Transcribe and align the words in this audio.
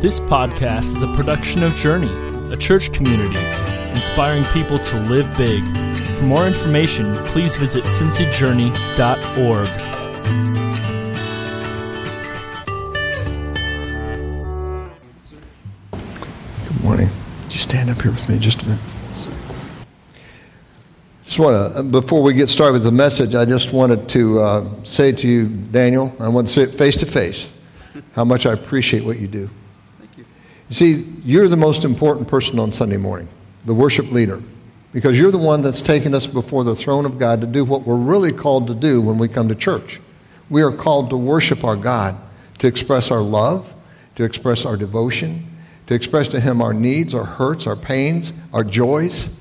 This 0.00 0.18
podcast 0.18 0.96
is 0.96 1.02
a 1.02 1.14
production 1.14 1.62
of 1.62 1.76
Journey, 1.76 2.08
a 2.50 2.56
church 2.56 2.90
community 2.90 3.36
inspiring 3.90 4.44
people 4.44 4.78
to 4.78 5.00
live 5.00 5.28
big. 5.36 5.62
For 6.16 6.24
more 6.24 6.46
information, 6.46 7.12
please 7.26 7.54
visit 7.56 7.84
cincyjourney.org. 7.84 9.68
Good 16.66 16.82
morning. 16.82 17.10
Would 17.42 17.52
you 17.52 17.58
stand 17.58 17.90
up 17.90 18.00
here 18.00 18.10
with 18.10 18.26
me 18.26 18.38
just 18.38 18.62
a 18.62 18.68
minute? 18.68 18.80
Just 21.24 21.38
want 21.38 21.74
to, 21.74 21.82
before 21.82 22.22
we 22.22 22.32
get 22.32 22.48
started 22.48 22.72
with 22.72 22.84
the 22.84 22.90
message, 22.90 23.34
I 23.34 23.44
just 23.44 23.74
wanted 23.74 24.08
to 24.08 24.40
uh, 24.40 24.70
say 24.82 25.12
to 25.12 25.28
you, 25.28 25.48
Daniel, 25.48 26.10
I 26.18 26.28
want 26.28 26.46
to 26.46 26.52
say 26.54 26.62
it 26.62 26.70
face 26.70 26.96
to 26.96 27.04
face, 27.04 27.52
how 28.14 28.24
much 28.24 28.46
I 28.46 28.54
appreciate 28.54 29.04
what 29.04 29.18
you 29.18 29.28
do. 29.28 29.50
You. 30.70 30.74
See, 30.74 31.12
you're 31.24 31.48
the 31.48 31.56
most 31.56 31.84
important 31.84 32.28
person 32.28 32.58
on 32.58 32.72
Sunday 32.72 32.96
morning, 32.96 33.28
the 33.66 33.74
worship 33.74 34.10
leader, 34.10 34.40
because 34.92 35.18
you're 35.18 35.30
the 35.30 35.38
one 35.38 35.62
that's 35.62 35.82
taken 35.82 36.14
us 36.14 36.26
before 36.26 36.64
the 36.64 36.74
throne 36.74 37.04
of 37.04 37.18
God 37.18 37.40
to 37.42 37.46
do 37.46 37.64
what 37.64 37.82
we're 37.82 37.96
really 37.96 38.32
called 38.32 38.68
to 38.68 38.74
do 38.74 39.02
when 39.02 39.18
we 39.18 39.28
come 39.28 39.48
to 39.48 39.54
church. 39.54 40.00
We 40.48 40.62
are 40.62 40.72
called 40.72 41.10
to 41.10 41.16
worship 41.16 41.64
our 41.64 41.76
God, 41.76 42.16
to 42.58 42.66
express 42.66 43.10
our 43.10 43.20
love, 43.20 43.74
to 44.16 44.24
express 44.24 44.64
our 44.64 44.76
devotion, 44.76 45.46
to 45.86 45.94
express 45.94 46.28
to 46.28 46.40
Him 46.40 46.62
our 46.62 46.72
needs, 46.72 47.14
our 47.14 47.24
hurts, 47.24 47.66
our 47.66 47.76
pains, 47.76 48.32
our 48.52 48.64
joys. 48.64 49.40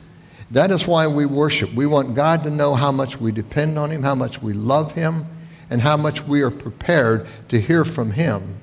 That 0.51 0.71
is 0.71 0.87
why 0.87 1.07
we 1.07 1.25
worship. 1.25 1.73
We 1.73 1.85
want 1.85 2.15
God 2.15 2.43
to 2.43 2.49
know 2.49 2.73
how 2.73 2.91
much 2.91 3.19
we 3.19 3.31
depend 3.31 3.77
on 3.77 3.91
Him, 3.91 4.01
how 4.01 4.15
much 4.15 4.41
we 4.41 4.53
love 4.53 4.93
Him, 4.93 5.27
and 5.69 5.79
how 5.79 5.95
much 5.95 6.23
we 6.25 6.41
are 6.41 6.49
prepared 6.49 7.27
to 7.49 7.61
hear 7.61 7.85
from 7.85 8.11
Him. 8.11 8.58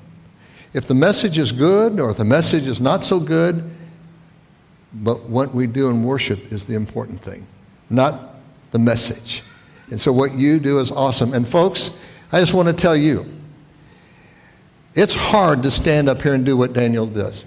If 0.73 0.87
the 0.87 0.95
message 0.95 1.39
is 1.39 1.53
good 1.53 1.99
or 2.01 2.11
if 2.11 2.17
the 2.17 2.25
message 2.25 2.67
is 2.69 2.81
not 2.81 3.05
so 3.05 3.21
good, 3.21 3.71
but 4.93 5.25
what 5.25 5.55
we 5.55 5.67
do 5.67 5.89
in 5.91 6.03
worship 6.03 6.53
is 6.53 6.67
the 6.67 6.75
important 6.75 7.21
thing, 7.21 7.47
not 7.91 8.37
the 8.73 8.79
message. 8.79 9.43
And 9.91 10.01
so 10.01 10.13
what 10.13 10.35
you 10.35 10.59
do 10.59 10.81
is 10.81 10.91
awesome. 10.91 11.35
And 11.35 11.49
folks, 11.49 12.01
I 12.33 12.41
just 12.41 12.55
want 12.55 12.69
to 12.69 12.75
tell 12.75 12.97
you, 12.97 13.25
it's 14.95 15.15
hard 15.15 15.63
to 15.65 15.71
stand 15.71 16.09
up 16.09 16.23
here 16.23 16.33
and 16.33 16.45
do 16.45 16.57
what 16.57 16.73
Daniel 16.73 17.07
does, 17.07 17.45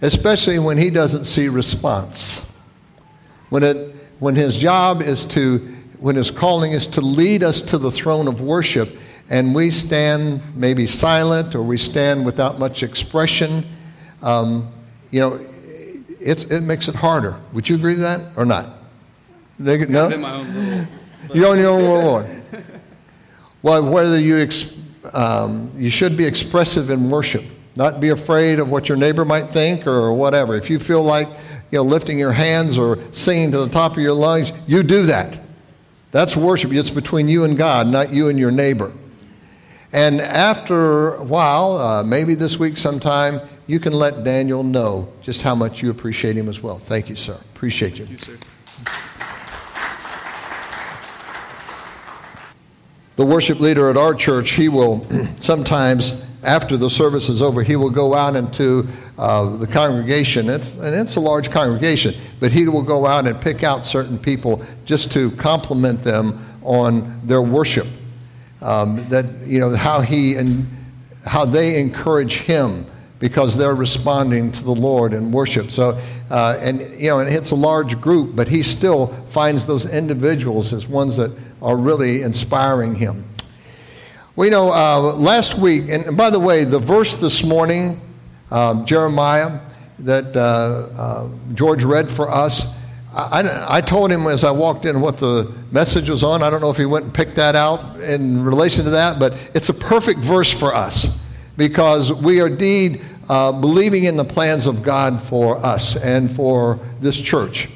especially 0.00 0.58
when 0.58 0.78
he 0.78 0.90
doesn't 0.90 1.24
see 1.24 1.48
response. 1.48 2.56
When, 3.50 3.62
it, 3.62 3.94
when 4.18 4.34
his 4.34 4.56
job 4.56 5.02
is 5.02 5.26
to, 5.26 5.58
when 5.98 6.16
his 6.16 6.30
calling 6.30 6.72
is 6.72 6.86
to 6.88 7.00
lead 7.00 7.42
us 7.42 7.60
to 7.62 7.78
the 7.78 7.90
throne 7.90 8.28
of 8.28 8.40
worship, 8.40 8.88
and 9.30 9.54
we 9.54 9.70
stand 9.70 10.40
maybe 10.54 10.86
silent 10.86 11.54
or 11.54 11.62
we 11.62 11.76
stand 11.76 12.24
without 12.24 12.58
much 12.58 12.82
expression, 12.82 13.64
um, 14.22 14.72
you 15.10 15.20
know, 15.20 15.40
it's, 16.20 16.44
it 16.44 16.62
makes 16.62 16.88
it 16.88 16.94
harder. 16.94 17.36
Would 17.52 17.68
you 17.68 17.76
agree 17.76 17.94
with 17.94 18.02
that 18.02 18.32
or 18.36 18.44
not? 18.44 18.68
They, 19.58 19.84
no? 19.86 20.06
I'm 20.06 20.12
in 20.12 20.20
my 20.20 20.32
own 20.32 20.54
little. 20.54 20.86
You're 21.34 21.50
on 21.50 21.58
your 21.58 21.70
own 21.70 21.82
little 21.82 22.12
one. 22.12 22.44
Well, 23.62 23.90
whether 23.90 24.18
you, 24.18 24.38
ex, 24.38 24.80
um, 25.12 25.70
you 25.76 25.90
should 25.90 26.16
be 26.16 26.24
expressive 26.24 26.90
in 26.90 27.10
worship, 27.10 27.44
not 27.76 28.00
be 28.00 28.10
afraid 28.10 28.60
of 28.60 28.70
what 28.70 28.88
your 28.88 28.96
neighbor 28.96 29.24
might 29.24 29.48
think 29.48 29.86
or 29.86 30.12
whatever. 30.12 30.54
If 30.54 30.70
you 30.70 30.78
feel 30.78 31.02
like 31.02 31.28
you 31.70 31.78
know, 31.78 31.82
lifting 31.82 32.18
your 32.18 32.32
hands 32.32 32.78
or 32.78 32.98
singing 33.10 33.50
to 33.52 33.58
the 33.58 33.68
top 33.68 33.92
of 33.92 33.98
your 33.98 34.14
lungs, 34.14 34.52
you 34.66 34.82
do 34.82 35.02
that. 35.06 35.38
That's 36.12 36.36
worship. 36.36 36.72
It's 36.72 36.88
between 36.88 37.28
you 37.28 37.44
and 37.44 37.58
God, 37.58 37.88
not 37.88 38.12
you 38.12 38.28
and 38.28 38.38
your 38.38 38.50
neighbor. 38.50 38.92
And 39.92 40.20
after 40.20 41.14
a 41.14 41.22
while, 41.22 41.78
uh, 41.78 42.02
maybe 42.02 42.34
this 42.34 42.58
week 42.58 42.76
sometime, 42.76 43.40
you 43.66 43.80
can 43.80 43.92
let 43.92 44.24
Daniel 44.24 44.62
know 44.62 45.08
just 45.22 45.42
how 45.42 45.54
much 45.54 45.82
you 45.82 45.90
appreciate 45.90 46.36
him 46.36 46.48
as 46.48 46.62
well. 46.62 46.78
Thank 46.78 47.08
you, 47.08 47.16
sir. 47.16 47.38
Appreciate 47.54 47.98
you. 47.98 48.04
You, 48.06 48.18
sir. 48.18 48.38
the 53.16 53.26
worship 53.26 53.58
leader 53.58 53.90
at 53.90 53.96
our 53.96 54.14
church, 54.14 54.50
he 54.50 54.68
will 54.68 55.06
sometimes, 55.38 56.24
after 56.44 56.76
the 56.76 56.88
service 56.88 57.28
is 57.28 57.42
over, 57.42 57.62
he 57.62 57.74
will 57.74 57.90
go 57.90 58.14
out 58.14 58.36
into 58.36 58.86
uh, 59.18 59.56
the 59.56 59.66
congregation. 59.66 60.48
It's, 60.48 60.74
and 60.74 60.94
it's 60.94 61.16
a 61.16 61.20
large 61.20 61.50
congregation, 61.50 62.14
but 62.40 62.52
he 62.52 62.68
will 62.68 62.82
go 62.82 63.06
out 63.06 63.26
and 63.26 63.40
pick 63.40 63.64
out 63.64 63.84
certain 63.84 64.18
people 64.18 64.64
just 64.84 65.10
to 65.12 65.30
compliment 65.32 66.04
them 66.04 66.44
on 66.62 67.20
their 67.26 67.42
worship. 67.42 67.86
Um, 68.60 69.08
that, 69.08 69.24
you 69.46 69.60
know, 69.60 69.74
how 69.76 70.00
he 70.00 70.34
and 70.34 70.66
how 71.24 71.44
they 71.44 71.78
encourage 71.80 72.38
him 72.38 72.86
because 73.18 73.56
they're 73.56 73.74
responding 73.74 74.52
to 74.52 74.64
the 74.64 74.74
Lord 74.74 75.12
in 75.12 75.30
worship. 75.32 75.70
So, 75.70 76.00
uh, 76.30 76.58
and 76.60 76.80
you 77.00 77.08
know, 77.08 77.18
and 77.20 77.32
it's 77.32 77.50
a 77.50 77.56
large 77.56 78.00
group, 78.00 78.36
but 78.36 78.48
he 78.48 78.62
still 78.62 79.08
finds 79.26 79.66
those 79.66 79.86
individuals 79.86 80.72
as 80.72 80.86
ones 80.86 81.16
that 81.16 81.36
are 81.60 81.76
really 81.76 82.22
inspiring 82.22 82.94
him. 82.94 83.24
You 84.36 84.50
know, 84.50 84.72
uh, 84.72 85.14
last 85.16 85.58
week, 85.58 85.84
and 85.88 86.16
by 86.16 86.30
the 86.30 86.38
way, 86.38 86.64
the 86.64 86.78
verse 86.78 87.14
this 87.14 87.42
morning, 87.42 88.00
um, 88.52 88.86
Jeremiah, 88.86 89.60
that 89.98 90.36
uh, 90.36 90.40
uh, 90.40 91.28
George 91.54 91.82
read 91.82 92.08
for 92.08 92.30
us, 92.30 92.77
I, 93.18 93.78
I, 93.78 93.80
told 93.80 94.12
him 94.12 94.28
as 94.28 94.44
I 94.44 94.52
walked 94.52 94.84
in 94.84 95.00
what 95.00 95.18
the 95.18 95.52
message 95.72 96.08
was 96.08 96.22
on. 96.22 96.40
I 96.40 96.50
don't 96.50 96.60
know 96.60 96.70
if 96.70 96.76
he 96.76 96.86
went 96.86 97.06
and 97.06 97.12
picked 97.12 97.34
that 97.34 97.56
out 97.56 97.98
in 98.00 98.44
relation 98.44 98.84
to 98.84 98.90
that, 98.90 99.18
but 99.18 99.32
it's 99.56 99.68
a 99.70 99.74
perfect 99.74 100.20
verse 100.20 100.52
for 100.52 100.72
us 100.72 101.20
because 101.56 102.12
we 102.12 102.40
are 102.40 102.46
indeed 102.46 103.02
uh, 103.28 103.50
believing 103.50 104.04
in 104.04 104.16
the 104.16 104.24
plans 104.24 104.66
of 104.66 104.84
God 104.84 105.20
for 105.20 105.56
us 105.66 105.96
and 105.96 106.30
for 106.30 106.78
this 107.00 107.20
church. 107.20 107.68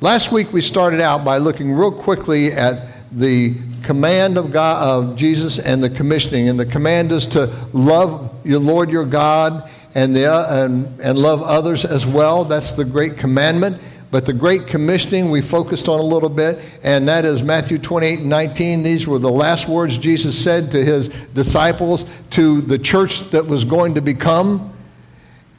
Last 0.00 0.32
week 0.32 0.54
we 0.54 0.62
started 0.62 1.02
out 1.02 1.22
by 1.22 1.36
looking 1.36 1.70
real 1.70 1.92
quickly 1.92 2.52
at 2.52 2.86
the 3.12 3.56
command 3.82 4.38
of 4.38 4.52
God 4.52 4.82
of 4.82 5.16
Jesus 5.16 5.58
and 5.58 5.84
the 5.84 5.90
commissioning, 5.90 6.48
and 6.48 6.58
the 6.58 6.64
command 6.64 7.12
is 7.12 7.26
to 7.26 7.46
love 7.74 8.34
your 8.42 8.60
Lord 8.60 8.90
your 8.90 9.04
God 9.04 9.68
and, 9.94 10.16
the, 10.16 10.32
uh, 10.32 10.64
and, 10.64 10.98
and 10.98 11.18
love 11.18 11.42
others 11.42 11.84
as 11.84 12.06
well. 12.06 12.46
That's 12.46 12.72
the 12.72 12.86
great 12.86 13.18
commandment. 13.18 13.82
But 14.10 14.24
the 14.24 14.32
Great 14.32 14.66
Commissioning 14.66 15.30
we 15.30 15.42
focused 15.42 15.88
on 15.88 16.00
a 16.00 16.02
little 16.02 16.30
bit, 16.30 16.58
and 16.82 17.06
that 17.08 17.26
is 17.26 17.42
Matthew 17.42 17.78
28 17.78 18.20
and 18.20 18.28
19. 18.28 18.82
These 18.82 19.06
were 19.06 19.18
the 19.18 19.30
last 19.30 19.68
words 19.68 19.98
Jesus 19.98 20.42
said 20.42 20.70
to 20.70 20.82
his 20.82 21.08
disciples, 21.34 22.06
to 22.30 22.62
the 22.62 22.78
church 22.78 23.20
that 23.30 23.44
was 23.44 23.64
going 23.64 23.94
to 23.94 24.00
become, 24.00 24.72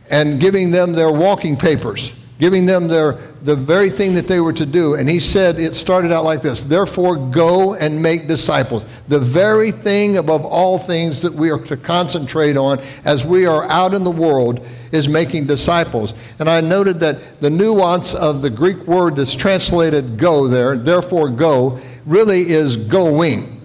and 0.10 0.40
giving 0.40 0.72
them 0.72 0.94
their 0.94 1.12
walking 1.12 1.56
papers, 1.56 2.12
giving 2.40 2.66
them 2.66 2.88
their, 2.88 3.20
the 3.42 3.56
very 3.56 3.90
thing 3.90 4.14
that 4.16 4.28
they 4.28 4.40
were 4.40 4.54
to 4.54 4.66
do. 4.66 4.96
And 4.96 5.10
he 5.10 5.20
said, 5.20 5.60
it 5.60 5.76
started 5.76 6.12
out 6.12 6.24
like 6.24 6.42
this 6.42 6.62
Therefore, 6.62 7.16
go 7.16 7.76
and 7.76 8.02
make 8.02 8.28
disciples. 8.28 8.86
The 9.08 9.20
very 9.20 9.72
thing 9.72 10.18
above 10.18 10.46
all 10.46 10.78
things 10.78 11.22
that 11.22 11.34
we 11.34 11.50
are 11.52 11.60
to 11.66 11.78
concentrate 11.78 12.58
on 12.58 12.80
as 13.06 13.26
we 13.26 13.46
are 13.46 13.64
out 13.70 13.94
in 13.94 14.04
the 14.04 14.12
world 14.12 14.66
is 14.92 15.08
making 15.08 15.46
disciples. 15.46 16.14
And 16.40 16.50
I 16.50 16.62
noted 16.62 17.00
that 17.02 17.40
the 17.42 17.50
nuance 17.50 18.14
of 18.14 18.42
the 18.42 18.50
Greek 18.50 18.78
word 18.88 19.16
that's 19.16 19.36
translated 19.36 20.18
go 20.18 20.48
there, 20.48 20.78
therefore 20.78 21.30
go, 21.30 21.80
really 22.06 22.42
is 22.50 22.76
going. 22.76 23.59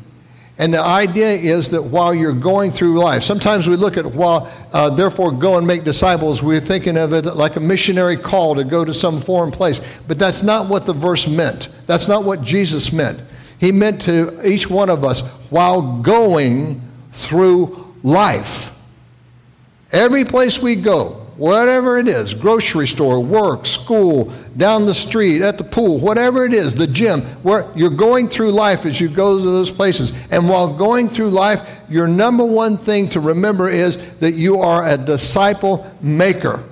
And 0.56 0.72
the 0.72 0.80
idea 0.80 1.30
is 1.30 1.70
that 1.70 1.82
while 1.82 2.14
you're 2.14 2.32
going 2.32 2.70
through 2.70 3.00
life, 3.00 3.24
sometimes 3.24 3.68
we 3.68 3.74
look 3.74 3.96
at 3.96 4.06
while, 4.06 4.52
uh, 4.72 4.88
therefore, 4.88 5.32
go 5.32 5.58
and 5.58 5.66
make 5.66 5.82
disciples, 5.82 6.44
we're 6.44 6.60
thinking 6.60 6.96
of 6.96 7.12
it 7.12 7.24
like 7.24 7.56
a 7.56 7.60
missionary 7.60 8.16
call 8.16 8.54
to 8.54 8.62
go 8.62 8.84
to 8.84 8.94
some 8.94 9.20
foreign 9.20 9.50
place. 9.50 9.80
But 10.06 10.18
that's 10.18 10.44
not 10.44 10.68
what 10.68 10.86
the 10.86 10.92
verse 10.92 11.26
meant. 11.26 11.70
That's 11.88 12.06
not 12.06 12.24
what 12.24 12.42
Jesus 12.42 12.92
meant. 12.92 13.20
He 13.58 13.72
meant 13.72 14.02
to 14.02 14.40
each 14.48 14.70
one 14.70 14.90
of 14.90 15.02
us 15.04 15.22
while 15.50 16.00
going 16.02 16.80
through 17.12 17.92
life. 18.04 18.78
Every 19.90 20.24
place 20.24 20.60
we 20.60 20.76
go, 20.76 21.23
whatever 21.36 21.98
it 21.98 22.08
is 22.08 22.34
grocery 22.34 22.86
store, 22.86 23.20
work, 23.20 23.66
school, 23.66 24.32
down 24.56 24.86
the 24.86 24.94
street, 24.94 25.42
at 25.42 25.58
the 25.58 25.64
pool, 25.64 25.98
whatever 25.98 26.44
it 26.44 26.52
is, 26.52 26.74
the 26.74 26.86
gym 26.86 27.20
where 27.42 27.70
you're 27.74 27.90
going 27.90 28.28
through 28.28 28.50
life 28.50 28.86
as 28.86 29.00
you 29.00 29.08
go 29.08 29.38
to 29.38 29.44
those 29.44 29.70
places. 29.70 30.12
And 30.30 30.48
while 30.48 30.76
going 30.76 31.08
through 31.08 31.30
life, 31.30 31.66
your 31.88 32.06
number 32.06 32.44
one 32.44 32.76
thing 32.76 33.08
to 33.10 33.20
remember 33.20 33.68
is 33.68 33.96
that 34.16 34.34
you 34.34 34.60
are 34.60 34.86
a 34.86 34.96
disciple 34.96 35.90
maker. 36.00 36.62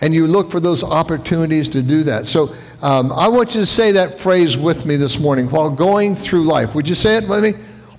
And 0.00 0.14
you 0.14 0.26
look 0.26 0.50
for 0.50 0.60
those 0.60 0.82
opportunities 0.82 1.68
to 1.70 1.82
do 1.82 2.02
that. 2.04 2.26
So 2.26 2.54
um, 2.80 3.12
I 3.12 3.28
want 3.28 3.54
you 3.54 3.60
to 3.60 3.66
say 3.66 3.92
that 3.92 4.18
phrase 4.18 4.56
with 4.56 4.86
me 4.86 4.96
this 4.96 5.20
morning 5.20 5.50
while 5.50 5.68
going 5.68 6.14
through 6.14 6.44
life. 6.44 6.74
Would 6.74 6.88
you 6.88 6.94
say 6.94 7.18
it 7.18 7.28
with 7.28 7.42
me? 7.42 7.52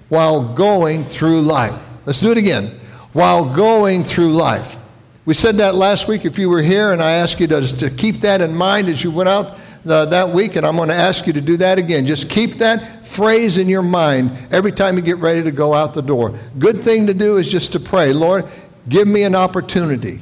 While 0.10 0.56
going 0.56 1.04
through 1.04 1.42
life. 1.42 1.80
Let's 2.06 2.20
do 2.20 2.32
it 2.32 2.38
again 2.38 2.81
while 3.14 3.54
going 3.54 4.04
through 4.04 4.32
life. 4.32 4.78
We 5.26 5.34
said 5.34 5.56
that 5.56 5.76
last 5.76 6.08
week 6.08 6.26
if 6.26 6.40
you 6.40 6.50
were 6.50 6.62
here, 6.62 6.94
and 6.94 7.02
I 7.02 7.14
ask 7.14 7.40
you 7.40 7.48
to, 7.48 7.62
to 7.62 7.90
keep 7.90 8.18
that 8.18 8.42
in 8.42 8.56
mind 8.56 8.88
as 8.88 9.04
you 9.04 9.12
went 9.12 9.30
out 9.30 9.58
the, 9.84 10.06
that 10.06 10.30
week, 10.30 10.56
and 10.56 10.66
I'm 10.66 10.76
going 10.76 10.90
to 10.90 10.96
ask 10.96 11.28
you 11.28 11.34
to 11.34 11.42
do 11.42 11.58
that 11.58 11.78
again. 11.78 12.06
Just 12.06 12.30
keep 12.30 12.52
that 12.56 13.08
phrase 13.08 13.58
in 13.58 13.68
your 13.68 13.82
mind 13.82 14.32
every 14.52 14.72
time 14.72 14.96
you 14.96 15.02
get 15.02 15.18
ready 15.18 15.44
to 15.44 15.52
go 15.52 15.74
out 15.74 15.94
the 15.94 16.02
door. 16.02 16.38
Good 16.58 16.82
thing 16.82 17.08
to 17.08 17.14
do 17.14 17.38
is 17.38 17.52
just 17.52 17.72
to 17.74 17.80
pray, 17.80 18.14
Lord, 18.14 18.46
give 18.90 19.08
me 19.08 19.24
an 19.24 19.36
opportunity 19.36 20.22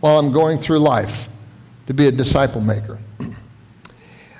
while 0.00 0.18
I'm 0.18 0.32
going 0.32 0.58
through 0.58 0.78
life 0.78 1.28
to 1.86 1.94
be 1.94 2.06
a 2.06 2.12
disciple 2.12 2.60
maker. 2.60 2.98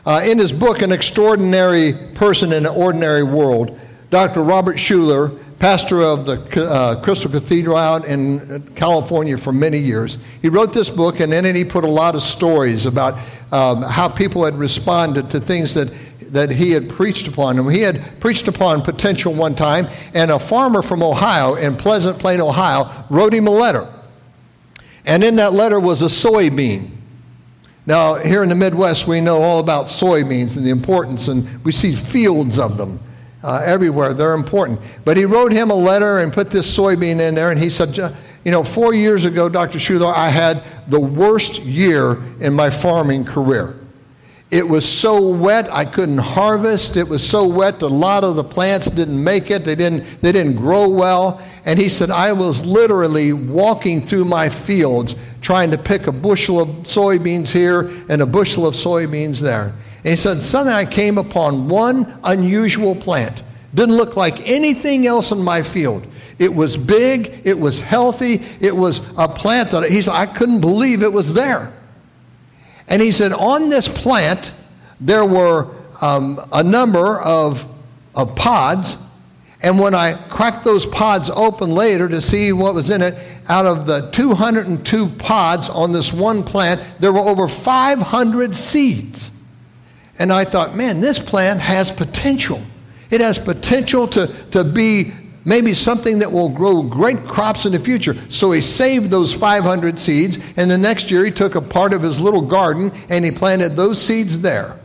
Uh, 0.07 0.21
in 0.23 0.39
his 0.39 0.53
book, 0.53 0.83
An 0.83 0.93
Extraordinary 0.93 1.95
Person 2.15 2.53
in 2.53 2.67
an 2.67 2.73
Ordinary 2.73 3.23
World, 3.23 3.81
Dr. 4.11 4.43
Robert 4.43 4.77
Schuller, 4.77 5.43
pastor 5.59 6.03
of 6.03 6.27
the 6.27 6.67
uh, 6.69 7.01
Crystal 7.03 7.31
Cathedral 7.31 7.77
out 7.77 8.05
in 8.05 8.63
California 8.75 9.39
for 9.39 9.53
many 9.53 9.79
years, 9.79 10.19
he 10.43 10.49
wrote 10.49 10.73
this 10.73 10.91
book 10.91 11.21
and 11.21 11.33
in 11.33 11.45
it 11.45 11.57
he 11.57 11.65
put 11.65 11.85
a 11.85 11.91
lot 11.91 12.15
of 12.15 12.23
stories 12.23 12.87
about 12.87 13.19
um, 13.53 13.83
how 13.83 14.09
people 14.09 14.45
had 14.45 14.55
responded 14.55 15.31
to 15.31 15.41
things 15.41 15.75
that 15.75 15.93
that 16.35 16.51
he 16.51 16.73
had 16.73 16.91
preached 16.91 17.29
upon. 17.29 17.59
And 17.59 17.73
he 17.73 17.81
had 17.81 18.21
preached 18.21 18.49
upon 18.49 18.83
potential 18.83 19.33
one 19.33 19.55
time, 19.55 19.87
and 20.13 20.31
a 20.31 20.39
farmer 20.39 20.83
from 20.83 21.03
Ohio, 21.03 21.55
in 21.55 21.77
Pleasant 21.77 22.19
Plain, 22.19 22.41
Ohio, 22.41 22.91
wrote 23.09 23.33
him 23.33 23.47
a 23.47 23.51
letter. 23.51 23.87
And 25.07 25.23
in 25.23 25.37
that 25.37 25.53
letter 25.53 25.81
was 25.81 26.03
a 26.03 26.07
soybean. 26.07 26.91
Now, 27.87 28.15
here 28.15 28.43
in 28.43 28.49
the 28.49 28.55
Midwest, 28.55 29.07
we 29.07 29.21
know 29.21 29.43
all 29.43 29.61
about 29.61 29.87
soybeans 29.87 30.57
and 30.57 30.67
the 30.67 30.71
importance, 30.71 31.29
and 31.29 31.65
we 31.65 31.73
see 31.73 31.93
fields 31.93 32.59
of 32.59 32.79
them 32.79 32.99
uh, 33.45 33.61
everywhere. 33.65 34.15
They're 34.15 34.35
important. 34.35 34.81
But 35.05 35.17
he 35.17 35.27
wrote 35.27 35.53
him 35.53 35.71
a 35.71 35.75
letter 35.75 36.19
and 36.19 36.33
put 36.33 36.51
this 36.51 36.77
soybean 36.77 37.21
in 37.21 37.35
there, 37.35 37.51
and 37.51 37.61
he 37.61 37.71
said, 37.71 37.97
You 38.45 38.51
know, 38.51 38.65
four 38.65 38.95
years 38.95 39.27
ago, 39.27 39.49
Dr. 39.49 39.79
Schuller, 39.79 40.13
I 40.13 40.31
had 40.31 40.65
the 40.89 41.01
worst 41.01 41.63
year 41.63 42.23
in 42.41 42.55
my 42.55 42.71
farming 42.71 43.25
career. 43.25 43.79
It 44.51 44.67
was 44.69 44.89
so 44.89 45.29
wet 45.29 45.69
I 45.71 45.85
couldn't 45.85 46.19
harvest. 46.19 46.97
It 46.97 47.09
was 47.09 47.29
so 47.29 47.47
wet 47.47 47.83
a 47.83 47.89
lot 47.89 48.25
of 48.25 48.37
the 48.37 48.45
plants 48.45 48.91
didn't 48.91 49.23
make 49.23 49.51
it. 49.51 49.65
They 49.65 49.75
didn't, 49.75 50.21
they 50.21 50.33
didn't 50.33 50.57
grow 50.57 50.89
well. 50.89 51.43
And 51.67 51.79
he 51.79 51.89
said, 51.89 52.11
I 52.11 52.33
was 52.33 52.65
literally 52.65 53.33
walking 53.33 54.01
through 54.01 54.27
my 54.27 54.49
fields 54.49 55.17
trying 55.41 55.71
to 55.73 55.79
pick 55.79 56.07
a 56.07 56.13
bushel 56.13 56.61
of 56.61 56.69
soybeans 56.85 57.51
here 57.51 57.91
and 58.09 58.23
a 58.23 58.27
bushel 58.27 58.67
of 58.67 58.75
soybeans 58.75 59.41
there. 59.41 59.75
And 60.05 60.11
he 60.11 60.17
said, 60.17 60.43
Suddenly 60.43 60.75
I 60.75 60.85
came 60.85 61.19
upon 61.19 61.69
one 61.69 62.19
unusual 62.23 62.95
plant. 62.95 63.43
Didn't 63.75 63.97
look 63.97 64.17
like 64.17 64.49
anything 64.49 65.07
else 65.07 65.33
in 65.33 65.43
my 65.43 65.63
field. 65.63 66.07
It 66.39 66.55
was 66.55 66.77
big, 66.77 67.43
it 67.45 67.59
was 67.59 67.81
healthy, 67.81 68.43
it 68.61 68.75
was 68.75 69.01
a 69.17 69.29
plant 69.29 69.71
that 69.71 69.91
he 69.91 70.03
said, 70.03 70.15
I 70.15 70.27
couldn't 70.27 70.61
believe 70.61 71.03
it 71.03 71.13
was 71.13 71.33
there. 71.33 71.73
And 72.89 73.01
he 73.01 73.13
said, 73.13 73.33
on 73.33 73.69
this 73.69 73.89
plant, 73.89 74.53
there 75.01 75.25
were 75.25 75.75
um, 76.01 76.41
a 76.53 76.63
number 76.63 77.21
of, 77.21 77.65
of 78.15 78.35
pods. 78.37 78.99
And 79.63 79.79
when 79.79 79.95
I 79.95 80.15
cracked 80.29 80.65
those 80.65 80.85
pods 80.85 81.31
open 81.31 81.71
later 81.71 82.09
to 82.09 82.21
see 82.21 82.53
what 82.53 82.75
was 82.75 82.91
in 82.91 83.01
it, 83.01 83.17
out 83.49 83.65
of 83.65 83.87
the 83.87 84.11
202 84.11 85.07
pods 85.07 85.69
on 85.69 85.93
this 85.93 86.13
one 86.13 86.43
plant, 86.43 86.83
there 86.99 87.13
were 87.13 87.21
over 87.21 87.49
500 87.49 88.55
seeds. 88.55 89.31
And 90.19 90.33
I 90.33 90.45
thought, 90.45 90.77
man, 90.77 91.01
this 91.01 91.19
plant 91.19 91.61
has 91.61 91.91
potential. 91.91 92.63
It 93.11 93.21
has 93.21 93.39
potential 93.39 94.07
to, 94.09 94.29
to 94.53 94.65
be 94.65 95.13
maybe 95.45 95.75
something 95.75 96.21
that 96.21 96.33
will 96.33 96.49
grow 96.49 96.83
great 96.83 97.19
crops 97.25 97.67
in 97.67 97.73
the 97.73 97.79
future. 97.79 98.17
So 98.29 98.53
he 98.53 98.61
saved 98.61 99.11
those 99.11 99.33
500 99.33 99.99
seeds, 99.99 100.39
and 100.57 100.71
the 100.71 100.79
next 100.79 101.11
year 101.11 101.25
he 101.25 101.31
took 101.31 101.55
a 101.55 101.61
part 101.61 101.93
of 101.93 102.03
his 102.03 102.21
little 102.21 102.41
garden 102.41 102.93
and 103.09 103.25
he 103.25 103.31
planted 103.31 103.71
those 103.71 104.01
seeds 104.01 104.41
there. 104.41 104.79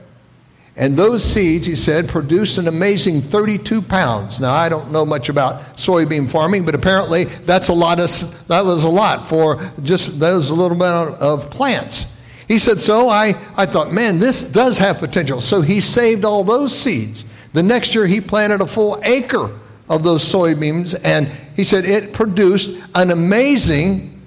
And 0.76 0.96
those 0.96 1.24
seeds, 1.24 1.66
he 1.66 1.76
said, 1.76 2.08
produced 2.08 2.58
an 2.58 2.70
amazing 2.70 3.20
32 3.20 3.82
pounds. 3.82 4.40
Now, 4.40 4.54
I 4.54 4.70
don't 4.70 4.94
know 4.94 5.06
much 5.06 5.28
about 5.28 5.76
soybean 5.76 6.30
farming, 6.30 6.64
but 6.64 6.74
apparently 6.74 7.26
that's 7.26 7.68
a 7.68 7.74
lot 7.74 8.00
of, 8.00 8.48
that 8.48 8.64
was 8.64 8.86
a 8.86 8.90
lot 8.90 9.28
for 9.28 9.72
just 9.84 10.22
those 10.22 10.52
little 10.52 10.78
bit 10.78 10.86
of 10.86 11.52
plants. 11.52 12.18
He 12.50 12.58
said, 12.58 12.80
so 12.80 13.08
I, 13.08 13.36
I 13.56 13.68
thought, 13.68 13.94
man, 13.94 14.18
this 14.18 14.44
does 14.44 14.80
have 14.80 14.98
potential. 14.98 15.40
So 15.40 15.62
he 15.62 15.80
saved 15.80 16.26
all 16.26 16.44
those 16.44 16.76
seeds. 16.76 17.24
The 17.54 17.62
next 17.62 17.94
year 17.94 18.08
he 18.08 18.20
planted 18.20 18.60
a 18.60 18.66
full 18.66 19.00
acre 19.04 19.52
of 19.88 20.04
those 20.04 20.24
soybeans, 20.24 21.00
and 21.04 21.28
he 21.56 21.64
said 21.64 21.86
it 21.86 22.12
produced 22.12 22.84
an 22.96 23.12
amazing 23.12 24.20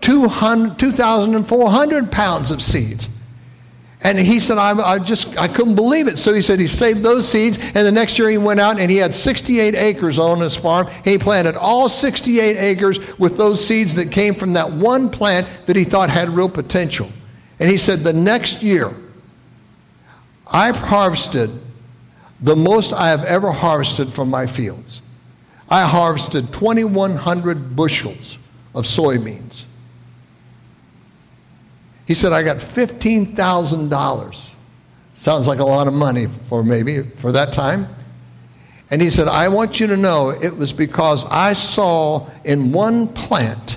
2,400 0.00 2.12
pounds 2.12 2.50
of 2.50 2.60
seeds. 2.60 3.08
And 4.00 4.18
he 4.18 4.40
said, 4.40 4.58
I, 4.58 4.72
I, 4.72 4.98
just, 4.98 5.38
I 5.38 5.46
couldn't 5.46 5.76
believe 5.76 6.08
it. 6.08 6.18
So 6.18 6.32
he 6.32 6.42
said 6.42 6.58
he 6.58 6.66
saved 6.66 7.04
those 7.04 7.28
seeds, 7.28 7.58
and 7.58 7.86
the 7.86 7.92
next 7.92 8.18
year 8.18 8.28
he 8.28 8.38
went 8.38 8.58
out 8.58 8.80
and 8.80 8.90
he 8.90 8.96
had 8.96 9.14
68 9.14 9.76
acres 9.76 10.18
on 10.18 10.40
his 10.40 10.56
farm. 10.56 10.88
He 11.04 11.16
planted 11.16 11.54
all 11.54 11.88
68 11.88 12.56
acres 12.56 13.18
with 13.18 13.36
those 13.36 13.64
seeds 13.64 13.94
that 13.94 14.10
came 14.10 14.34
from 14.34 14.54
that 14.54 14.68
one 14.68 15.10
plant 15.10 15.46
that 15.66 15.76
he 15.76 15.84
thought 15.84 16.10
had 16.10 16.28
real 16.28 16.48
potential. 16.48 17.08
And 17.60 17.70
he 17.70 17.76
said, 17.76 18.00
the 18.00 18.12
next 18.12 18.62
year, 18.62 18.92
I 20.46 20.70
harvested 20.70 21.50
the 22.40 22.56
most 22.56 22.92
I 22.92 23.08
have 23.08 23.24
ever 23.24 23.50
harvested 23.50 24.08
from 24.12 24.30
my 24.30 24.46
fields. 24.46 25.02
I 25.68 25.82
harvested 25.82 26.52
2,100 26.52 27.76
bushels 27.76 28.38
of 28.74 28.84
soybeans. 28.84 29.64
He 32.06 32.14
said, 32.14 32.32
I 32.32 32.42
got 32.42 32.56
$15,000. 32.56 34.54
Sounds 35.14 35.48
like 35.48 35.58
a 35.58 35.64
lot 35.64 35.88
of 35.88 35.94
money 35.94 36.26
for 36.46 36.64
maybe 36.64 37.02
for 37.02 37.32
that 37.32 37.52
time. 37.52 37.88
And 38.90 39.02
he 39.02 39.10
said, 39.10 39.28
I 39.28 39.48
want 39.48 39.80
you 39.80 39.86
to 39.88 39.96
know 39.96 40.30
it 40.30 40.56
was 40.56 40.72
because 40.72 41.26
I 41.26 41.52
saw 41.52 42.30
in 42.44 42.72
one 42.72 43.08
plant 43.08 43.76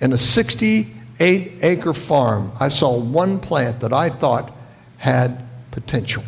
in 0.00 0.12
a 0.12 0.18
68 1.18 1.58
acre 1.62 1.94
farm, 1.94 2.52
I 2.58 2.68
saw 2.68 2.98
one 2.98 3.38
plant 3.38 3.80
that 3.80 3.92
I 3.92 4.08
thought 4.08 4.52
had 4.98 5.44
potential. 5.70 6.22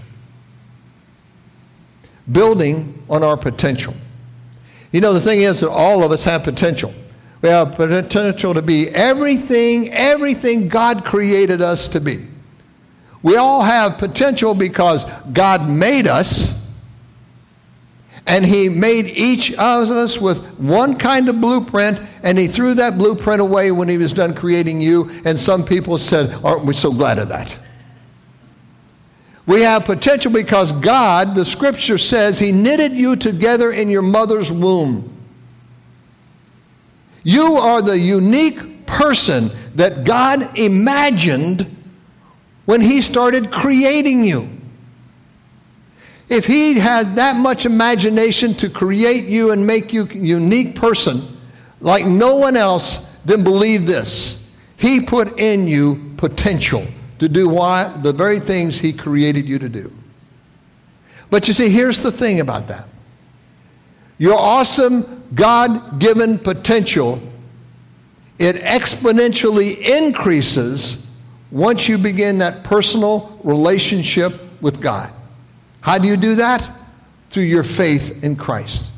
Building 2.30 3.02
on 3.08 3.22
our 3.22 3.36
potential. 3.36 3.94
You 4.92 5.00
know, 5.00 5.12
the 5.12 5.20
thing 5.20 5.40
is 5.40 5.60
that 5.60 5.70
all 5.70 6.04
of 6.04 6.12
us 6.12 6.24
have 6.24 6.44
potential. 6.44 6.92
We 7.42 7.50
have 7.50 7.74
potential 7.74 8.54
to 8.54 8.62
be 8.62 8.88
everything, 8.90 9.92
everything 9.92 10.68
God 10.68 11.04
created 11.04 11.60
us 11.60 11.88
to 11.88 12.00
be. 12.00 12.26
We 13.22 13.36
all 13.36 13.62
have 13.62 13.98
potential 13.98 14.54
because 14.54 15.04
God 15.32 15.68
made 15.68 16.06
us, 16.06 16.63
and 18.26 18.44
He 18.44 18.68
made 18.68 19.06
each 19.06 19.52
of 19.52 19.90
us 19.90 20.18
with 20.18 20.58
one 20.58 20.96
kind 20.96 21.28
of 21.28 21.40
blueprint, 21.40 22.00
and 22.22 22.38
He 22.38 22.46
threw 22.46 22.74
that 22.74 22.96
blueprint 22.96 23.40
away 23.40 23.70
when 23.70 23.88
He 23.88 23.98
was 23.98 24.12
done 24.12 24.34
creating 24.34 24.80
you. 24.80 25.10
And 25.24 25.38
some 25.38 25.64
people 25.64 25.98
said, 25.98 26.34
Aren't 26.42 26.64
we 26.64 26.72
so 26.72 26.90
glad 26.90 27.18
of 27.18 27.28
that? 27.28 27.58
We 29.46 29.60
have 29.60 29.84
potential 29.84 30.32
because 30.32 30.72
God, 30.72 31.34
the 31.34 31.44
scripture 31.44 31.98
says, 31.98 32.38
He 32.38 32.50
knitted 32.50 32.92
you 32.92 33.14
together 33.16 33.72
in 33.72 33.90
your 33.90 34.02
mother's 34.02 34.50
womb. 34.50 35.10
You 37.24 37.54
are 37.54 37.82
the 37.82 37.98
unique 37.98 38.86
person 38.86 39.50
that 39.74 40.04
God 40.04 40.58
imagined 40.58 41.66
when 42.64 42.80
He 42.80 43.02
started 43.02 43.50
creating 43.50 44.24
you. 44.24 44.48
If 46.28 46.46
He 46.46 46.78
had 46.78 47.16
that 47.16 47.36
much 47.36 47.66
imagination 47.66 48.54
to 48.54 48.70
create 48.70 49.24
you 49.24 49.52
and 49.52 49.66
make 49.66 49.92
you 49.92 50.04
a 50.04 50.14
unique 50.14 50.76
person, 50.76 51.22
like 51.80 52.06
no 52.06 52.36
one 52.36 52.56
else, 52.56 53.10
then 53.24 53.44
believe 53.44 53.86
this. 53.86 54.54
He 54.76 55.04
put 55.04 55.38
in 55.38 55.66
you 55.66 56.14
potential 56.16 56.86
to 57.18 57.28
do 57.28 57.48
why, 57.48 57.84
the 58.02 58.12
very 58.12 58.40
things 58.40 58.78
He 58.78 58.92
created 58.92 59.48
you 59.48 59.58
to 59.58 59.68
do. 59.68 59.92
But 61.30 61.48
you 61.48 61.54
see, 61.54 61.68
here's 61.68 62.02
the 62.02 62.12
thing 62.12 62.40
about 62.40 62.68
that 62.68 62.88
your 64.18 64.38
awesome 64.38 65.24
God 65.34 65.98
given 65.98 66.38
potential, 66.38 67.20
it 68.38 68.56
exponentially 68.56 69.78
increases 69.78 71.10
once 71.50 71.88
you 71.88 71.98
begin 71.98 72.38
that 72.38 72.64
personal 72.64 73.38
relationship 73.42 74.32
with 74.60 74.80
God. 74.80 75.12
How 75.84 75.98
do 75.98 76.08
you 76.08 76.16
do 76.16 76.36
that? 76.36 76.66
Through 77.28 77.42
your 77.42 77.62
faith 77.62 78.24
in 78.24 78.36
Christ. 78.36 78.90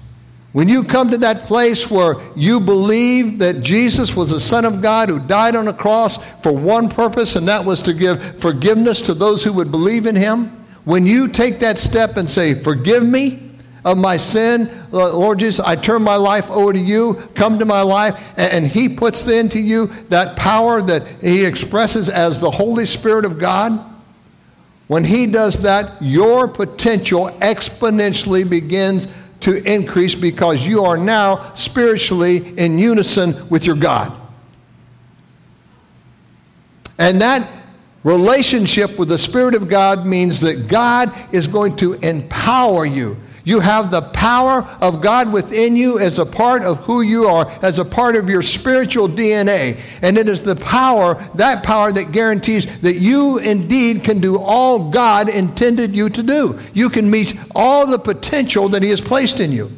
When 0.52 0.68
you 0.68 0.84
come 0.84 1.10
to 1.10 1.18
that 1.18 1.40
place 1.40 1.90
where 1.90 2.14
you 2.36 2.60
believe 2.60 3.40
that 3.40 3.60
Jesus 3.60 4.14
was 4.14 4.30
the 4.30 4.38
Son 4.38 4.64
of 4.64 4.80
God 4.80 5.08
who 5.08 5.18
died 5.18 5.56
on 5.56 5.66
a 5.66 5.72
cross 5.72 6.16
for 6.42 6.52
one 6.52 6.88
purpose, 6.88 7.34
and 7.34 7.48
that 7.48 7.64
was 7.64 7.82
to 7.82 7.92
give 7.92 8.40
forgiveness 8.40 9.02
to 9.02 9.14
those 9.14 9.42
who 9.42 9.52
would 9.54 9.72
believe 9.72 10.06
in 10.06 10.14
him, 10.14 10.46
when 10.84 11.04
you 11.04 11.26
take 11.26 11.58
that 11.58 11.80
step 11.80 12.16
and 12.16 12.30
say, 12.30 12.54
Forgive 12.54 13.04
me 13.04 13.50
of 13.84 13.98
my 13.98 14.16
sin, 14.16 14.70
uh, 14.92 15.12
Lord 15.12 15.40
Jesus, 15.40 15.58
I 15.58 15.74
turn 15.74 16.04
my 16.04 16.16
life 16.16 16.48
over 16.52 16.72
to 16.72 16.78
you, 16.78 17.14
come 17.34 17.58
to 17.58 17.64
my 17.64 17.82
life, 17.82 18.32
and 18.38 18.64
he 18.64 18.88
puts 18.88 19.26
into 19.26 19.58
you 19.58 19.88
that 20.08 20.36
power 20.36 20.80
that 20.82 21.04
he 21.20 21.44
expresses 21.44 22.08
as 22.08 22.40
the 22.40 22.50
Holy 22.50 22.86
Spirit 22.86 23.24
of 23.24 23.40
God. 23.40 23.95
When 24.88 25.04
he 25.04 25.26
does 25.26 25.62
that, 25.62 26.00
your 26.00 26.46
potential 26.46 27.30
exponentially 27.40 28.48
begins 28.48 29.08
to 29.40 29.62
increase 29.64 30.14
because 30.14 30.66
you 30.66 30.84
are 30.84 30.96
now 30.96 31.52
spiritually 31.54 32.56
in 32.56 32.78
unison 32.78 33.48
with 33.48 33.66
your 33.66 33.76
God. 33.76 34.12
And 36.98 37.20
that 37.20 37.50
relationship 38.04 38.98
with 38.98 39.08
the 39.08 39.18
Spirit 39.18 39.54
of 39.54 39.68
God 39.68 40.06
means 40.06 40.40
that 40.40 40.68
God 40.68 41.12
is 41.34 41.46
going 41.46 41.76
to 41.76 41.94
empower 41.94 42.86
you. 42.86 43.16
You 43.46 43.60
have 43.60 43.92
the 43.92 44.02
power 44.02 44.68
of 44.80 45.00
God 45.00 45.32
within 45.32 45.76
you 45.76 46.00
as 46.00 46.18
a 46.18 46.26
part 46.26 46.64
of 46.64 46.78
who 46.78 47.02
you 47.02 47.26
are, 47.26 47.48
as 47.62 47.78
a 47.78 47.84
part 47.84 48.16
of 48.16 48.28
your 48.28 48.42
spiritual 48.42 49.08
DNA. 49.08 49.78
And 50.02 50.18
it 50.18 50.28
is 50.28 50.42
the 50.42 50.56
power, 50.56 51.14
that 51.36 51.62
power, 51.62 51.92
that 51.92 52.10
guarantees 52.10 52.66
that 52.80 52.94
you 52.94 53.38
indeed 53.38 54.02
can 54.02 54.18
do 54.18 54.36
all 54.36 54.90
God 54.90 55.28
intended 55.28 55.94
you 55.94 56.08
to 56.08 56.24
do. 56.24 56.58
You 56.74 56.88
can 56.88 57.08
meet 57.08 57.38
all 57.54 57.86
the 57.86 58.00
potential 58.00 58.68
that 58.70 58.82
He 58.82 58.90
has 58.90 59.00
placed 59.00 59.38
in 59.38 59.52
you. 59.52 59.70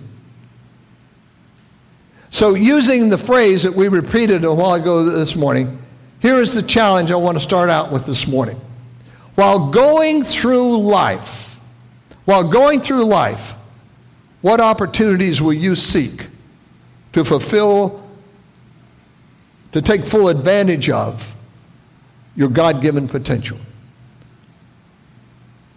So, 2.30 2.54
using 2.54 3.10
the 3.10 3.18
phrase 3.18 3.64
that 3.64 3.74
we 3.74 3.88
repeated 3.88 4.44
a 4.44 4.54
while 4.54 4.74
ago 4.74 5.04
this 5.04 5.36
morning, 5.36 5.78
here 6.20 6.40
is 6.40 6.54
the 6.54 6.62
challenge 6.62 7.10
I 7.10 7.16
want 7.16 7.36
to 7.36 7.44
start 7.44 7.68
out 7.68 7.92
with 7.92 8.06
this 8.06 8.26
morning. 8.26 8.58
While 9.34 9.70
going 9.70 10.24
through 10.24 10.78
life, 10.78 11.60
while 12.24 12.48
going 12.48 12.80
through 12.80 13.04
life, 13.04 13.56
what 14.40 14.60
opportunities 14.60 15.42
will 15.42 15.52
you 15.52 15.74
seek 15.74 16.28
to 17.12 17.24
fulfill, 17.24 18.08
to 19.72 19.82
take 19.82 20.04
full 20.04 20.28
advantage 20.28 20.90
of 20.90 21.34
your 22.36 22.48
God 22.48 22.80
given 22.80 23.08
potential? 23.08 23.58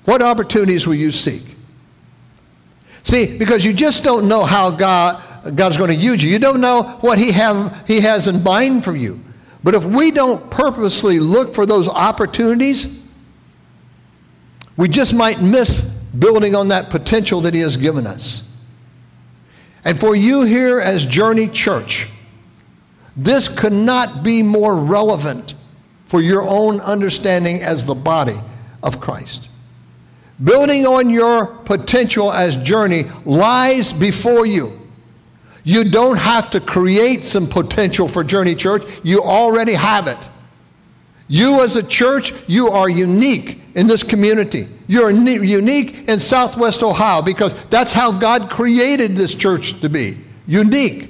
What 0.05 0.21
opportunities 0.21 0.85
will 0.85 0.95
you 0.95 1.11
seek? 1.11 1.43
See, 3.03 3.37
because 3.37 3.65
you 3.65 3.73
just 3.73 4.03
don't 4.03 4.27
know 4.27 4.43
how 4.43 4.69
God, 4.69 5.55
God's 5.55 5.77
going 5.77 5.89
to 5.89 5.95
use 5.95 6.23
you. 6.23 6.29
You 6.29 6.39
don't 6.39 6.61
know 6.61 6.83
what 7.01 7.17
he, 7.17 7.31
have, 7.31 7.87
he 7.87 8.01
has 8.01 8.27
in 8.27 8.43
mind 8.43 8.83
for 8.83 8.95
you. 8.95 9.19
But 9.63 9.75
if 9.75 9.85
we 9.85 10.11
don't 10.11 10.49
purposely 10.51 11.19
look 11.19 11.53
for 11.53 11.65
those 11.65 11.87
opportunities, 11.87 13.01
we 14.77 14.87
just 14.87 15.13
might 15.13 15.41
miss 15.41 15.81
building 16.17 16.55
on 16.55 16.69
that 16.69 16.89
potential 16.89 17.41
that 17.41 17.53
He 17.53 17.61
has 17.61 17.77
given 17.77 18.07
us. 18.07 18.50
And 19.83 19.99
for 19.99 20.15
you 20.15 20.43
here 20.43 20.79
as 20.79 21.05
Journey 21.05 21.47
Church, 21.47 22.07
this 23.15 23.47
could 23.49 23.73
not 23.73 24.23
be 24.23 24.43
more 24.43 24.75
relevant 24.75 25.55
for 26.05 26.21
your 26.21 26.43
own 26.43 26.79
understanding 26.81 27.61
as 27.61 27.85
the 27.85 27.95
body 27.95 28.37
of 28.83 28.99
Christ. 28.99 29.49
Building 30.43 30.85
on 30.85 31.09
your 31.09 31.45
potential 31.45 32.31
as 32.31 32.57
Journey 32.57 33.03
lies 33.25 33.93
before 33.93 34.45
you. 34.45 34.79
You 35.63 35.83
don't 35.83 36.17
have 36.17 36.49
to 36.51 36.59
create 36.59 37.23
some 37.23 37.47
potential 37.47 38.07
for 38.07 38.23
Journey 38.23 38.55
Church. 38.55 38.83
You 39.03 39.21
already 39.21 39.73
have 39.73 40.07
it. 40.07 40.17
You, 41.31 41.61
as 41.61 41.77
a 41.77 41.83
church, 41.83 42.33
you 42.45 42.67
are 42.67 42.89
unique 42.89 43.61
in 43.75 43.87
this 43.87 44.03
community. 44.03 44.67
You're 44.89 45.11
unique 45.11 46.09
in 46.09 46.19
Southwest 46.19 46.83
Ohio 46.83 47.21
because 47.21 47.53
that's 47.69 47.93
how 47.93 48.11
God 48.11 48.49
created 48.49 49.11
this 49.11 49.33
church 49.33 49.79
to 49.79 49.87
be 49.87 50.17
unique. 50.45 51.09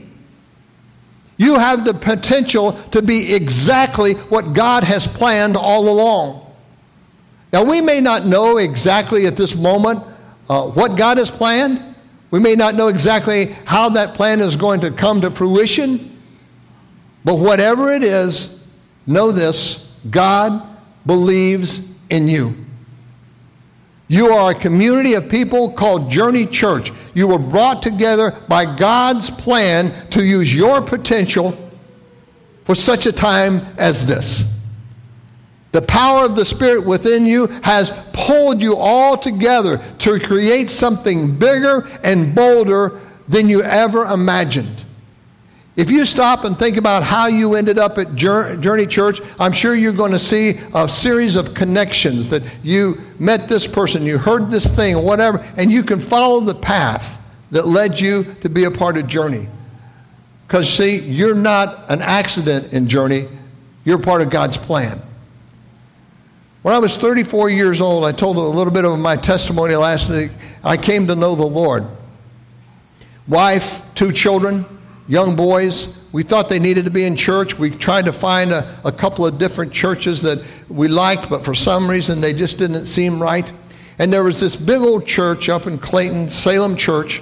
You 1.37 1.57
have 1.57 1.85
the 1.85 1.95
potential 1.95 2.73
to 2.91 3.01
be 3.01 3.33
exactly 3.33 4.13
what 4.13 4.53
God 4.53 4.83
has 4.83 5.07
planned 5.07 5.57
all 5.57 5.89
along. 5.89 6.53
Now, 7.51 7.63
we 7.63 7.81
may 7.81 7.99
not 7.99 8.23
know 8.23 8.57
exactly 8.57 9.25
at 9.25 9.35
this 9.35 9.55
moment 9.55 10.03
uh, 10.47 10.67
what 10.67 10.99
God 10.99 11.17
has 11.17 11.31
planned. 11.31 11.83
We 12.29 12.39
may 12.39 12.53
not 12.53 12.75
know 12.75 12.89
exactly 12.89 13.45
how 13.65 13.89
that 13.89 14.13
plan 14.13 14.39
is 14.39 14.55
going 14.55 14.81
to 14.81 14.91
come 14.91 15.21
to 15.21 15.31
fruition, 15.31 16.15
but 17.25 17.39
whatever 17.39 17.91
it 17.91 18.03
is, 18.03 18.63
know 19.07 19.31
this 19.31 19.80
God 20.10 20.67
believes 21.05 21.96
in 22.10 22.27
you. 22.27 22.55
You 24.08 24.29
are 24.29 24.51
a 24.51 24.55
community 24.55 25.13
of 25.13 25.29
people 25.29 25.72
called 25.72 26.12
Journey 26.12 26.46
Church. 26.46 26.91
You 27.13 27.29
were 27.29 27.39
brought 27.39 27.81
together 27.81 28.36
by 28.50 28.75
God's 28.77 29.29
plan 29.29 30.10
to 30.10 30.24
use 30.24 30.53
your 30.53 30.81
potential 30.81 31.58
for 32.65 32.75
such 32.75 33.05
a 33.05 33.12
time 33.12 33.62
as 33.77 34.05
this. 34.05 34.60
The 35.72 35.81
power 35.81 36.25
of 36.25 36.36
the 36.36 36.43
Spirit 36.43 36.86
within 36.86 37.25
you 37.25 37.48
has 37.63 37.91
pulled 38.12 38.62
you 38.62 38.75
all 38.75 39.17
together 39.17 39.81
to 40.00 40.20
create 40.20 40.70
something 40.70 41.38
bigger 41.38 41.88
and 42.03 42.36
bolder 42.36 43.00
than 43.29 43.48
you 43.48 43.63
ever 43.63 44.03
imagined. 44.03 44.84
If 45.77 45.89
you 45.89 46.05
stop 46.05 46.43
and 46.43 46.59
think 46.59 46.75
about 46.75 47.03
how 47.03 47.27
you 47.27 47.55
ended 47.55 47.79
up 47.79 47.97
at 47.97 48.13
Journey 48.15 48.85
Church, 48.85 49.21
I'm 49.39 49.53
sure 49.53 49.73
you're 49.73 49.93
going 49.93 50.11
to 50.11 50.19
see 50.19 50.59
a 50.73 50.89
series 50.89 51.37
of 51.37 51.53
connections 51.53 52.27
that 52.27 52.43
you 52.61 52.99
met 53.19 53.47
this 53.47 53.67
person, 53.67 54.03
you 54.03 54.17
heard 54.17 54.51
this 54.51 54.67
thing, 54.67 54.95
or 54.95 55.03
whatever, 55.03 55.45
and 55.55 55.71
you 55.71 55.81
can 55.81 56.01
follow 56.01 56.41
the 56.41 56.55
path 56.55 57.17
that 57.51 57.67
led 57.67 57.99
you 57.99 58.35
to 58.41 58.49
be 58.49 58.65
a 58.65 58.71
part 58.71 58.97
of 58.97 59.07
Journey. 59.07 59.47
Because, 60.45 60.69
see, 60.69 60.99
you're 60.99 61.35
not 61.35 61.89
an 61.89 62.01
accident 62.01 62.73
in 62.73 62.89
Journey, 62.89 63.27
you're 63.85 63.99
part 63.99 64.21
of 64.21 64.29
God's 64.29 64.57
plan. 64.57 65.01
When 66.63 66.75
I 66.75 66.79
was 66.79 66.97
34 66.97 67.49
years 67.49 67.79
old, 67.79 68.03
I 68.03 68.11
told 68.11 68.35
a 68.35 68.41
little 68.41 68.73
bit 68.73 68.83
of 68.83 68.99
my 68.99 69.15
testimony 69.15 69.75
last 69.75 70.09
week. 70.09 70.31
I 70.63 70.75
came 70.75 71.07
to 71.07 71.15
know 71.15 71.33
the 71.33 71.45
Lord. 71.45 71.85
Wife, 73.27 73.81
two 73.95 74.11
children, 74.11 74.65
young 75.11 75.35
boys. 75.35 76.01
We 76.13 76.23
thought 76.23 76.47
they 76.47 76.57
needed 76.57 76.85
to 76.85 76.89
be 76.89 77.03
in 77.03 77.17
church. 77.17 77.59
We 77.59 77.69
tried 77.69 78.05
to 78.05 78.13
find 78.13 78.51
a, 78.51 78.79
a 78.85 78.93
couple 78.93 79.25
of 79.25 79.37
different 79.37 79.73
churches 79.73 80.21
that 80.21 80.41
we 80.69 80.87
liked, 80.87 81.29
but 81.29 81.43
for 81.43 81.53
some 81.53 81.89
reason 81.89 82.21
they 82.21 82.31
just 82.31 82.57
didn't 82.57 82.85
seem 82.85 83.21
right. 83.21 83.51
And 83.99 84.11
there 84.11 84.23
was 84.23 84.39
this 84.39 84.55
big 84.55 84.79
old 84.79 85.05
church 85.05 85.49
up 85.49 85.67
in 85.67 85.77
Clayton, 85.77 86.29
Salem 86.29 86.77
Church, 86.77 87.21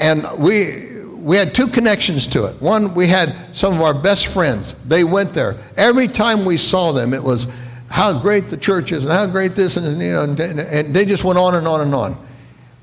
and 0.00 0.26
we 0.38 0.90
we 1.14 1.36
had 1.36 1.54
two 1.54 1.68
connections 1.68 2.26
to 2.28 2.46
it. 2.46 2.60
One, 2.62 2.94
we 2.94 3.06
had 3.06 3.36
some 3.54 3.74
of 3.74 3.82
our 3.82 3.94
best 3.94 4.26
friends. 4.26 4.72
They 4.88 5.04
went 5.04 5.30
there. 5.30 5.56
Every 5.76 6.08
time 6.08 6.46
we 6.46 6.56
saw 6.56 6.92
them, 6.92 7.12
it 7.12 7.22
was 7.22 7.46
how 7.90 8.18
great 8.18 8.48
the 8.48 8.56
church 8.56 8.90
is 8.90 9.04
and 9.04 9.12
how 9.12 9.26
great 9.26 9.54
this 9.54 9.76
and 9.76 10.00
you 10.00 10.12
know 10.12 10.22
and, 10.24 10.40
and 10.40 10.94
they 10.94 11.04
just 11.04 11.22
went 11.22 11.38
on 11.38 11.54
and 11.54 11.68
on 11.68 11.82
and 11.82 11.94
on 11.94 12.16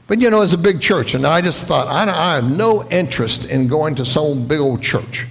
but 0.07 0.21
you 0.21 0.29
know 0.29 0.41
it's 0.41 0.53
a 0.53 0.57
big 0.57 0.81
church 0.81 1.13
and 1.13 1.25
i 1.25 1.41
just 1.41 1.63
thought 1.65 1.87
I, 1.87 2.03
I 2.11 2.35
have 2.35 2.57
no 2.57 2.87
interest 2.89 3.49
in 3.49 3.67
going 3.67 3.95
to 3.95 4.05
some 4.05 4.47
big 4.47 4.59
old 4.59 4.81
church 4.81 5.25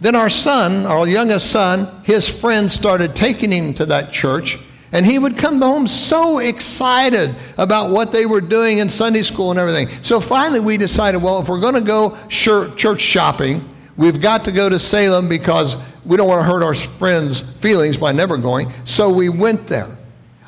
then 0.00 0.14
our 0.14 0.30
son 0.30 0.86
our 0.86 1.06
youngest 1.06 1.50
son 1.50 2.02
his 2.04 2.28
friends 2.28 2.72
started 2.72 3.14
taking 3.14 3.50
him 3.50 3.74
to 3.74 3.86
that 3.86 4.12
church 4.12 4.58
and 4.94 5.06
he 5.06 5.18
would 5.18 5.38
come 5.38 5.60
home 5.60 5.86
so 5.86 6.38
excited 6.38 7.34
about 7.56 7.90
what 7.90 8.12
they 8.12 8.26
were 8.26 8.40
doing 8.40 8.78
in 8.78 8.88
sunday 8.88 9.22
school 9.22 9.50
and 9.50 9.58
everything 9.58 9.88
so 10.02 10.20
finally 10.20 10.60
we 10.60 10.76
decided 10.76 11.22
well 11.22 11.40
if 11.40 11.48
we're 11.48 11.60
going 11.60 11.74
to 11.74 11.80
go 11.80 12.16
church 12.28 13.00
shopping 13.00 13.68
we've 13.96 14.20
got 14.20 14.44
to 14.44 14.52
go 14.52 14.68
to 14.68 14.78
salem 14.78 15.28
because 15.28 15.76
we 16.04 16.16
don't 16.16 16.28
want 16.28 16.40
to 16.40 16.44
hurt 16.44 16.62
our 16.62 16.74
friends' 16.74 17.40
feelings 17.40 17.96
by 17.96 18.12
never 18.12 18.36
going. 18.36 18.72
So 18.84 19.10
we 19.10 19.28
went 19.28 19.66
there. 19.66 19.88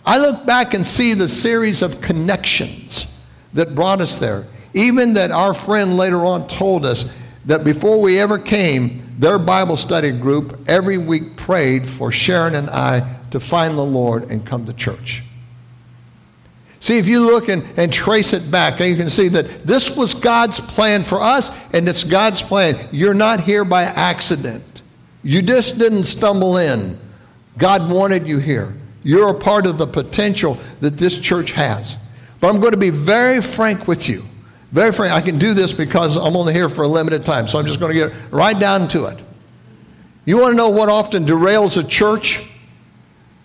I 0.04 0.18
look 0.18 0.44
back 0.44 0.74
and 0.74 0.84
see 0.84 1.14
the 1.14 1.28
series 1.28 1.82
of 1.82 2.00
connections 2.00 3.13
that 3.54 3.74
brought 3.74 4.00
us 4.00 4.18
there. 4.18 4.46
Even 4.74 5.14
that 5.14 5.30
our 5.30 5.54
friend 5.54 5.96
later 5.96 6.18
on 6.18 6.46
told 6.46 6.84
us 6.84 7.16
that 7.46 7.64
before 7.64 8.00
we 8.00 8.18
ever 8.18 8.38
came, 8.38 9.02
their 9.18 9.38
Bible 9.38 9.76
study 9.76 10.10
group 10.10 10.58
every 10.68 10.98
week 10.98 11.36
prayed 11.36 11.86
for 11.86 12.10
Sharon 12.10 12.54
and 12.56 12.68
I 12.68 13.18
to 13.30 13.40
find 13.40 13.78
the 13.78 13.84
Lord 13.84 14.30
and 14.30 14.44
come 14.44 14.66
to 14.66 14.72
church. 14.72 15.22
See, 16.80 16.98
if 16.98 17.08
you 17.08 17.20
look 17.20 17.48
and, 17.48 17.64
and 17.78 17.90
trace 17.90 18.34
it 18.34 18.50
back, 18.50 18.78
and 18.80 18.90
you 18.90 18.96
can 18.96 19.08
see 19.08 19.28
that 19.28 19.66
this 19.66 19.96
was 19.96 20.12
God's 20.12 20.60
plan 20.60 21.02
for 21.02 21.22
us, 21.22 21.50
and 21.72 21.88
it's 21.88 22.04
God's 22.04 22.42
plan. 22.42 22.74
You're 22.92 23.14
not 23.14 23.40
here 23.40 23.64
by 23.64 23.84
accident. 23.84 24.82
You 25.22 25.40
just 25.40 25.78
didn't 25.78 26.04
stumble 26.04 26.58
in. 26.58 26.98
God 27.56 27.90
wanted 27.90 28.26
you 28.26 28.38
here. 28.38 28.74
You're 29.02 29.30
a 29.30 29.38
part 29.38 29.66
of 29.66 29.78
the 29.78 29.86
potential 29.86 30.58
that 30.80 30.98
this 30.98 31.18
church 31.18 31.52
has. 31.52 31.96
But 32.44 32.50
I'm 32.50 32.60
going 32.60 32.72
to 32.72 32.78
be 32.78 32.90
very 32.90 33.40
frank 33.40 33.88
with 33.88 34.06
you. 34.06 34.22
Very 34.70 34.92
frank. 34.92 35.14
I 35.14 35.22
can 35.22 35.38
do 35.38 35.54
this 35.54 35.72
because 35.72 36.18
I'm 36.18 36.36
only 36.36 36.52
here 36.52 36.68
for 36.68 36.82
a 36.84 36.86
limited 36.86 37.24
time, 37.24 37.48
so 37.48 37.58
I'm 37.58 37.64
just 37.64 37.80
going 37.80 37.90
to 37.90 37.98
get 37.98 38.12
right 38.30 38.58
down 38.60 38.86
to 38.88 39.06
it. 39.06 39.18
You 40.26 40.36
want 40.36 40.52
to 40.52 40.56
know 40.58 40.68
what 40.68 40.90
often 40.90 41.24
derails 41.24 41.82
a 41.82 41.88
church? 41.88 42.46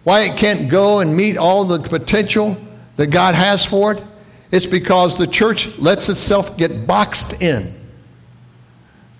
Why 0.03 0.23
it 0.23 0.35
can't 0.35 0.69
go 0.69 0.99
and 0.99 1.15
meet 1.15 1.37
all 1.37 1.63
the 1.63 1.79
potential 1.79 2.57
that 2.97 3.07
God 3.07 3.35
has 3.35 3.65
for 3.65 3.93
it? 3.93 4.03
It's 4.51 4.65
because 4.65 5.17
the 5.17 5.27
church 5.27 5.77
lets 5.77 6.09
itself 6.09 6.57
get 6.57 6.85
boxed 6.85 7.41
in. 7.41 7.73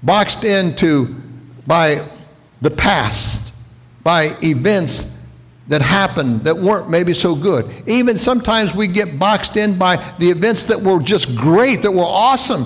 Boxed 0.03 0.43
into 0.43 1.15
by 1.65 2.05
the 2.61 2.69
past 2.69 3.55
by 4.03 4.35
events 4.43 5.18
that 5.69 5.83
happened 5.83 6.41
that 6.41 6.57
weren't 6.57 6.89
maybe 6.89 7.13
so 7.13 7.35
good. 7.35 7.71
Even 7.87 8.17
sometimes 8.17 8.73
we 8.73 8.87
get 8.87 9.19
boxed 9.19 9.55
in 9.55 9.77
by 9.77 9.95
the 10.17 10.25
events 10.25 10.65
that 10.65 10.81
were 10.81 10.99
just 10.99 11.35
great, 11.35 11.83
that 11.83 11.91
were 11.91 12.01
awesome. 12.01 12.65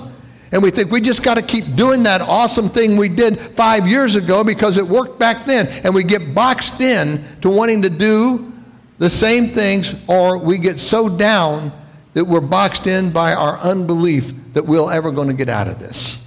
And 0.50 0.62
we 0.62 0.70
think 0.70 0.90
we 0.90 1.00
just 1.00 1.22
got 1.22 1.36
to 1.36 1.42
keep 1.42 1.76
doing 1.76 2.02
that 2.04 2.22
awesome 2.22 2.68
thing 2.68 2.96
we 2.96 3.10
did 3.10 3.38
five 3.38 3.86
years 3.86 4.14
ago 4.14 4.42
because 4.42 4.78
it 4.78 4.86
worked 4.86 5.18
back 5.18 5.44
then. 5.44 5.66
And 5.84 5.94
we 5.94 6.02
get 6.02 6.34
boxed 6.34 6.80
in 6.80 7.22
to 7.42 7.50
wanting 7.50 7.82
to 7.82 7.90
do 7.90 8.52
the 8.98 9.10
same 9.10 9.48
things, 9.48 10.02
or 10.08 10.38
we 10.38 10.56
get 10.56 10.80
so 10.80 11.08
down 11.08 11.72
that 12.14 12.24
we're 12.24 12.40
boxed 12.40 12.86
in 12.86 13.10
by 13.10 13.34
our 13.34 13.58
unbelief 13.58 14.32
that 14.54 14.64
we're 14.64 14.90
ever 14.90 15.10
going 15.10 15.28
to 15.28 15.34
get 15.34 15.48
out 15.48 15.68
of 15.68 15.78
this. 15.78 16.20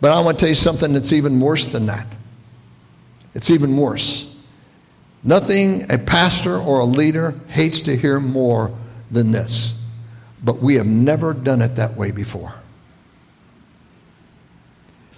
But 0.00 0.12
I 0.12 0.24
want 0.24 0.38
to 0.38 0.40
tell 0.40 0.48
you 0.48 0.54
something 0.54 0.92
that's 0.92 1.12
even 1.12 1.40
worse 1.40 1.66
than 1.66 1.86
that. 1.86 2.06
It's 3.36 3.50
even 3.50 3.76
worse. 3.76 4.34
Nothing 5.22 5.90
a 5.90 5.98
pastor 5.98 6.56
or 6.56 6.80
a 6.80 6.86
leader 6.86 7.34
hates 7.48 7.82
to 7.82 7.94
hear 7.94 8.18
more 8.18 8.74
than 9.10 9.30
this. 9.30 9.78
But 10.42 10.60
we 10.60 10.76
have 10.76 10.86
never 10.86 11.34
done 11.34 11.60
it 11.60 11.76
that 11.76 11.94
way 11.96 12.12
before. 12.12 12.54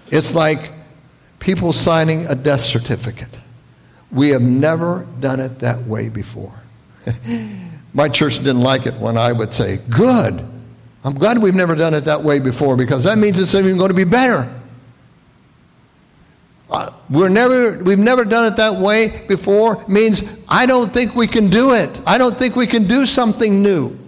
It's 0.08 0.34
like 0.34 0.72
people 1.38 1.72
signing 1.72 2.26
a 2.26 2.34
death 2.34 2.62
certificate. 2.62 3.40
We 4.10 4.30
have 4.30 4.42
never 4.42 5.06
done 5.20 5.38
it 5.38 5.60
that 5.60 5.80
way 5.84 6.08
before. 6.08 6.60
My 7.94 8.08
church 8.08 8.38
didn't 8.38 8.62
like 8.62 8.86
it 8.86 8.94
when 8.94 9.16
I 9.16 9.32
would 9.32 9.54
say, 9.54 9.78
Good. 9.90 10.44
I'm 11.04 11.14
glad 11.14 11.38
we've 11.38 11.54
never 11.54 11.76
done 11.76 11.94
it 11.94 12.00
that 12.06 12.20
way 12.20 12.40
before 12.40 12.76
because 12.76 13.04
that 13.04 13.16
means 13.16 13.38
it's 13.38 13.54
even 13.54 13.78
going 13.78 13.90
to 13.90 13.94
be 13.94 14.02
better. 14.02 14.57
We're 17.10 17.30
never, 17.30 17.82
we've 17.82 17.98
never 17.98 18.24
done 18.24 18.52
it 18.52 18.56
that 18.56 18.80
way 18.80 19.24
before 19.28 19.82
means 19.88 20.38
I 20.48 20.66
don't 20.66 20.92
think 20.92 21.14
we 21.14 21.26
can 21.26 21.48
do 21.48 21.72
it. 21.72 22.00
I 22.06 22.18
don't 22.18 22.36
think 22.36 22.54
we 22.54 22.66
can 22.66 22.86
do 22.86 23.06
something 23.06 23.62
new. 23.62 23.98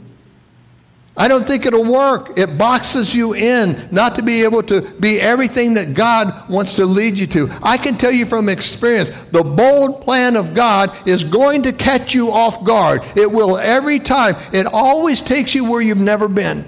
I 1.17 1.29
don't 1.29 1.47
think 1.47 1.67
it'll 1.67 1.85
work. 1.85 2.39
It 2.39 2.57
boxes 2.57 3.15
you 3.15 3.35
in 3.35 3.89
not 3.91 4.15
to 4.15 4.23
be 4.23 4.43
able 4.45 4.63
to 4.65 4.83
be 5.01 5.21
everything 5.21 5.75
that 5.75 5.95
God 5.95 6.49
wants 6.49 6.77
to 6.77 6.87
lead 6.87 7.19
you 7.19 7.27
to. 7.29 7.51
I 7.63 7.77
can 7.77 7.97
tell 7.97 8.13
you 8.13 8.25
from 8.25 8.49
experience, 8.49 9.11
the 9.31 9.43
bold 9.43 10.03
plan 10.03 10.37
of 10.37 10.55
God 10.55 10.95
is 11.07 11.25
going 11.25 11.63
to 11.63 11.73
catch 11.73 12.15
you 12.15 12.31
off 12.31 12.65
guard. 12.65 13.03
It 13.17 13.31
will 13.31 13.59
every 13.59 13.99
time. 13.99 14.35
It 14.53 14.67
always 14.67 15.21
takes 15.21 15.55
you 15.55 15.69
where 15.69 15.83
you've 15.83 15.99
never 15.99 16.29
been. 16.29 16.65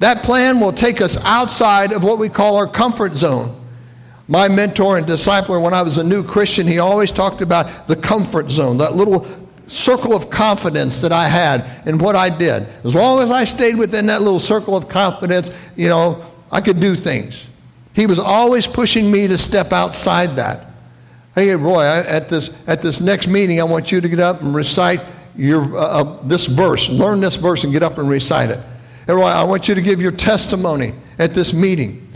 That 0.00 0.22
plan 0.22 0.60
will 0.60 0.72
take 0.72 1.00
us 1.00 1.16
outside 1.24 1.92
of 1.92 2.04
what 2.04 2.18
we 2.18 2.28
call 2.28 2.56
our 2.56 2.66
comfort 2.66 3.14
zone. 3.14 3.61
My 4.28 4.48
mentor 4.48 4.98
and 4.98 5.06
discipler, 5.06 5.62
when 5.62 5.74
I 5.74 5.82
was 5.82 5.98
a 5.98 6.04
new 6.04 6.22
Christian, 6.22 6.66
he 6.66 6.78
always 6.78 7.10
talked 7.10 7.40
about 7.40 7.88
the 7.88 7.96
comfort 7.96 8.50
zone, 8.50 8.78
that 8.78 8.94
little 8.94 9.26
circle 9.66 10.14
of 10.14 10.30
confidence 10.30 10.98
that 10.98 11.12
I 11.12 11.28
had 11.28 11.86
in 11.86 11.98
what 11.98 12.14
I 12.14 12.28
did. 12.28 12.66
As 12.84 12.94
long 12.94 13.22
as 13.22 13.30
I 13.30 13.44
stayed 13.44 13.76
within 13.76 14.06
that 14.06 14.20
little 14.20 14.38
circle 14.38 14.76
of 14.76 14.88
confidence, 14.88 15.50
you 15.76 15.88
know, 15.88 16.22
I 16.50 16.60
could 16.60 16.80
do 16.80 16.94
things. 16.94 17.48
He 17.94 18.06
was 18.06 18.18
always 18.18 18.66
pushing 18.66 19.10
me 19.10 19.28
to 19.28 19.38
step 19.38 19.72
outside 19.72 20.36
that. 20.36 20.66
Hey, 21.34 21.54
Roy, 21.56 21.84
at 21.84 22.28
this, 22.28 22.50
at 22.66 22.82
this 22.82 23.00
next 23.00 23.26
meeting, 23.26 23.60
I 23.60 23.64
want 23.64 23.90
you 23.90 24.00
to 24.00 24.08
get 24.08 24.20
up 24.20 24.42
and 24.42 24.54
recite 24.54 25.00
your, 25.36 25.62
uh, 25.76 25.80
uh, 25.80 26.22
this 26.24 26.46
verse. 26.46 26.90
Learn 26.90 27.20
this 27.20 27.36
verse 27.36 27.64
and 27.64 27.72
get 27.72 27.82
up 27.82 27.96
and 27.96 28.08
recite 28.08 28.50
it. 28.50 28.60
Hey, 29.06 29.14
Roy, 29.14 29.24
I 29.24 29.44
want 29.44 29.66
you 29.68 29.74
to 29.74 29.80
give 29.80 30.00
your 30.00 30.12
testimony 30.12 30.92
at 31.18 31.32
this 31.32 31.54
meeting. 31.54 32.06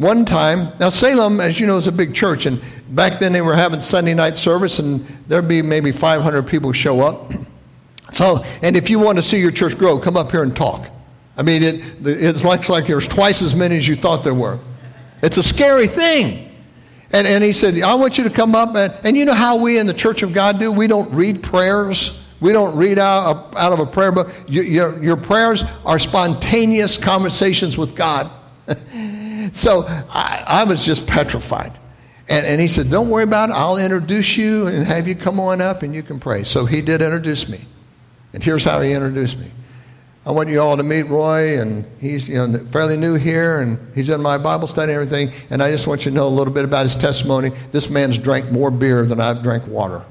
One 0.00 0.24
time, 0.24 0.72
now 0.80 0.88
Salem, 0.88 1.40
as 1.40 1.60
you 1.60 1.66
know, 1.66 1.76
is 1.76 1.86
a 1.86 1.92
big 1.92 2.14
church, 2.14 2.46
and 2.46 2.58
back 2.88 3.18
then 3.18 3.34
they 3.34 3.42
were 3.42 3.54
having 3.54 3.82
Sunday 3.82 4.14
night 4.14 4.38
service, 4.38 4.78
and 4.78 5.00
there'd 5.28 5.46
be 5.46 5.60
maybe 5.60 5.92
500 5.92 6.48
people 6.48 6.72
show 6.72 7.00
up. 7.00 7.32
So, 8.12 8.44
and 8.64 8.76
if 8.76 8.90
you 8.90 8.98
want 8.98 9.18
to 9.18 9.22
see 9.22 9.38
your 9.38 9.52
church 9.52 9.78
grow, 9.78 9.96
come 9.96 10.16
up 10.16 10.32
here 10.32 10.42
and 10.42 10.54
talk. 10.54 10.84
I 11.36 11.42
mean, 11.42 11.62
it, 11.62 11.80
it's 12.04 12.42
like, 12.42 12.68
like 12.68 12.88
there's 12.88 13.06
twice 13.06 13.40
as 13.40 13.54
many 13.54 13.76
as 13.76 13.86
you 13.86 13.94
thought 13.94 14.24
there 14.24 14.34
were. 14.34 14.58
It's 15.22 15.36
a 15.36 15.44
scary 15.44 15.86
thing. 15.86 16.50
And, 17.12 17.24
and 17.24 17.44
he 17.44 17.52
said, 17.52 17.80
I 17.80 17.94
want 17.94 18.18
you 18.18 18.24
to 18.24 18.30
come 18.30 18.56
up, 18.56 18.74
and, 18.74 18.92
and 19.04 19.16
you 19.16 19.26
know 19.26 19.34
how 19.34 19.58
we 19.58 19.78
in 19.78 19.86
the 19.86 19.94
Church 19.94 20.24
of 20.24 20.34
God 20.34 20.58
do? 20.58 20.72
We 20.72 20.88
don't 20.88 21.08
read 21.14 21.40
prayers. 21.40 22.26
We 22.40 22.52
don't 22.52 22.76
read 22.76 22.98
out, 22.98 23.54
out 23.56 23.72
of 23.72 23.78
a 23.78 23.86
prayer 23.86 24.10
book. 24.10 24.32
Your, 24.48 24.64
your, 24.64 25.04
your 25.04 25.16
prayers 25.16 25.62
are 25.86 26.00
spontaneous 26.00 26.98
conversations 26.98 27.78
with 27.78 27.94
God. 27.94 28.28
So 29.52 29.84
I, 29.86 30.44
I 30.46 30.64
was 30.64 30.84
just 30.84 31.06
petrified. 31.06 31.72
And, 32.28 32.46
and, 32.46 32.60
he 32.60 32.68
said, 32.68 32.90
Don't 32.90 33.08
worry 33.08 33.24
about 33.24 33.50
it. 33.50 33.54
I'll 33.54 33.76
introduce 33.76 34.36
you 34.36 34.68
and 34.68 34.86
have 34.86 35.08
you 35.08 35.16
come 35.16 35.40
on 35.40 35.60
up 35.60 35.82
and 35.82 35.92
you 35.92 36.02
can 36.02 36.20
pray. 36.20 36.44
So 36.44 36.64
he 36.64 36.80
did 36.80 37.02
introduce 37.02 37.48
me. 37.48 37.60
And 38.32 38.42
here's 38.42 38.62
how 38.62 38.80
he 38.80 38.92
introduced 38.92 39.38
me. 39.38 39.50
I 40.24 40.32
want 40.32 40.50
you 40.50 40.60
all 40.60 40.76
to 40.76 40.82
meet 40.82 41.04
Roy, 41.04 41.58
and 41.58 41.84
he's 41.98 42.28
you 42.28 42.46
know, 42.46 42.58
fairly 42.66 42.96
new 42.96 43.14
here, 43.14 43.60
and 43.60 43.78
he's 43.94 44.10
in 44.10 44.20
my 44.20 44.36
Bible 44.36 44.68
study 44.68 44.92
and 44.92 45.00
everything. 45.02 45.34
And 45.48 45.62
I 45.62 45.70
just 45.70 45.86
want 45.86 46.04
you 46.04 46.10
to 46.10 46.14
know 46.14 46.28
a 46.28 46.30
little 46.30 46.52
bit 46.52 46.64
about 46.64 46.82
his 46.82 46.94
testimony. 46.94 47.50
This 47.72 47.88
man's 47.88 48.18
drank 48.18 48.50
more 48.52 48.70
beer 48.70 49.04
than 49.06 49.18
I've 49.18 49.42
drank 49.42 49.66
water. 49.66 50.04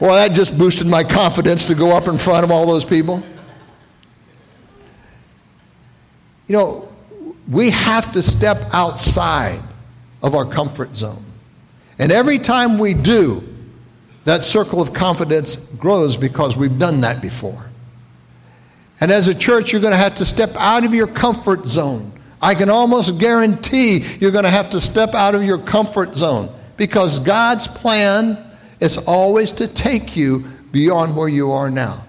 well, 0.00 0.14
that 0.14 0.34
just 0.34 0.56
boosted 0.56 0.86
my 0.86 1.04
confidence 1.04 1.66
to 1.66 1.74
go 1.74 1.90
up 1.90 2.08
in 2.08 2.16
front 2.16 2.42
of 2.42 2.50
all 2.50 2.66
those 2.66 2.86
people. 2.86 3.22
You 6.52 6.58
know, 6.58 6.88
we 7.50 7.70
have 7.70 8.12
to 8.12 8.20
step 8.20 8.58
outside 8.74 9.62
of 10.22 10.34
our 10.34 10.44
comfort 10.44 10.94
zone. 10.94 11.24
And 11.98 12.12
every 12.12 12.36
time 12.36 12.78
we 12.78 12.92
do, 12.92 13.42
that 14.24 14.44
circle 14.44 14.82
of 14.82 14.92
confidence 14.92 15.56
grows 15.76 16.14
because 16.14 16.54
we've 16.54 16.78
done 16.78 17.00
that 17.00 17.22
before. 17.22 17.70
And 19.00 19.10
as 19.10 19.28
a 19.28 19.34
church, 19.34 19.72
you're 19.72 19.80
going 19.80 19.94
to 19.94 19.98
have 19.98 20.16
to 20.16 20.26
step 20.26 20.50
out 20.56 20.84
of 20.84 20.92
your 20.92 21.06
comfort 21.06 21.66
zone. 21.66 22.12
I 22.42 22.54
can 22.54 22.68
almost 22.68 23.18
guarantee 23.18 24.04
you're 24.20 24.30
going 24.30 24.44
to 24.44 24.50
have 24.50 24.68
to 24.72 24.80
step 24.82 25.14
out 25.14 25.34
of 25.34 25.42
your 25.42 25.56
comfort 25.56 26.14
zone 26.18 26.54
because 26.76 27.18
God's 27.18 27.66
plan 27.66 28.36
is 28.78 28.98
always 28.98 29.52
to 29.52 29.66
take 29.66 30.18
you 30.18 30.40
beyond 30.70 31.16
where 31.16 31.28
you 31.28 31.50
are 31.50 31.70
now. 31.70 32.04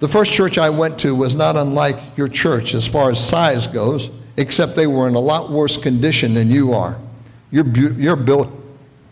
The 0.00 0.08
first 0.08 0.32
church 0.32 0.58
I 0.58 0.70
went 0.70 0.98
to 1.00 1.14
was 1.14 1.34
not 1.34 1.56
unlike 1.56 1.96
your 2.16 2.28
church 2.28 2.74
as 2.74 2.86
far 2.86 3.10
as 3.10 3.24
size 3.24 3.66
goes, 3.66 4.10
except 4.36 4.76
they 4.76 4.86
were 4.86 5.08
in 5.08 5.14
a 5.14 5.20
lot 5.20 5.50
worse 5.50 5.76
condition 5.76 6.34
than 6.34 6.50
you 6.50 6.72
are. 6.72 7.00
Your, 7.50 7.66
your 7.66 8.14
build, 8.14 8.52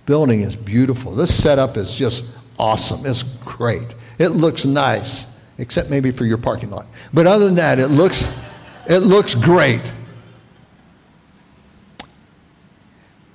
building 0.06 0.42
is 0.42 0.54
beautiful. 0.54 1.12
This 1.12 1.34
setup 1.34 1.76
is 1.76 1.92
just 1.92 2.36
awesome. 2.58 3.04
It's 3.04 3.22
great. 3.22 3.94
It 4.18 4.28
looks 4.28 4.64
nice, 4.64 5.26
except 5.58 5.90
maybe 5.90 6.12
for 6.12 6.24
your 6.24 6.38
parking 6.38 6.70
lot. 6.70 6.86
But 7.12 7.26
other 7.26 7.46
than 7.46 7.56
that, 7.56 7.80
it 7.80 7.88
looks, 7.88 8.32
it 8.88 9.00
looks 9.00 9.34
great. 9.34 9.82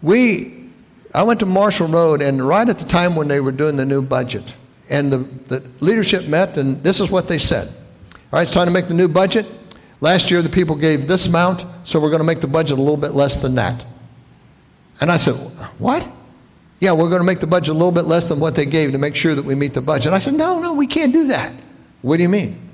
We, 0.01 0.69
I 1.13 1.23
went 1.23 1.41
to 1.41 1.45
Marshall 1.45 1.87
Road, 1.87 2.21
and 2.21 2.47
right 2.47 2.67
at 2.67 2.79
the 2.79 2.87
time 2.87 3.15
when 3.15 3.27
they 3.27 3.41
were 3.41 3.51
doing 3.51 3.75
the 3.75 3.85
new 3.85 4.01
budget, 4.01 4.55
and 4.91 5.11
the, 5.11 5.17
the 5.47 5.67
leadership 5.79 6.27
met, 6.27 6.57
and 6.57 6.83
this 6.83 6.99
is 6.99 7.09
what 7.09 7.27
they 7.27 7.37
said. 7.37 7.67
All 8.13 8.17
right, 8.33 8.43
it's 8.43 8.51
time 8.51 8.67
to 8.67 8.73
make 8.73 8.87
the 8.87 8.93
new 8.93 9.07
budget. 9.07 9.47
Last 10.01 10.29
year, 10.29 10.41
the 10.41 10.49
people 10.49 10.75
gave 10.75 11.07
this 11.07 11.27
amount, 11.27 11.65
so 11.83 11.99
we're 11.99 12.09
going 12.09 12.21
to 12.21 12.27
make 12.27 12.41
the 12.41 12.47
budget 12.47 12.77
a 12.77 12.81
little 12.81 12.97
bit 12.97 13.11
less 13.11 13.37
than 13.37 13.55
that. 13.55 13.83
And 14.99 15.11
I 15.11 15.17
said, 15.17 15.33
What? 15.79 16.07
Yeah, 16.79 16.93
we're 16.93 17.09
going 17.09 17.21
to 17.21 17.25
make 17.25 17.39
the 17.39 17.47
budget 17.47 17.69
a 17.69 17.73
little 17.73 17.91
bit 17.91 18.05
less 18.05 18.27
than 18.27 18.39
what 18.39 18.55
they 18.55 18.65
gave 18.65 18.91
to 18.91 18.97
make 18.97 19.15
sure 19.15 19.33
that 19.33 19.45
we 19.45 19.55
meet 19.55 19.73
the 19.73 19.81
budget. 19.81 20.13
I 20.13 20.19
said, 20.19 20.33
No, 20.33 20.59
no, 20.59 20.73
we 20.73 20.87
can't 20.87 21.13
do 21.13 21.27
that. 21.27 21.53
What 22.01 22.17
do 22.17 22.23
you 22.23 22.29
mean? 22.29 22.69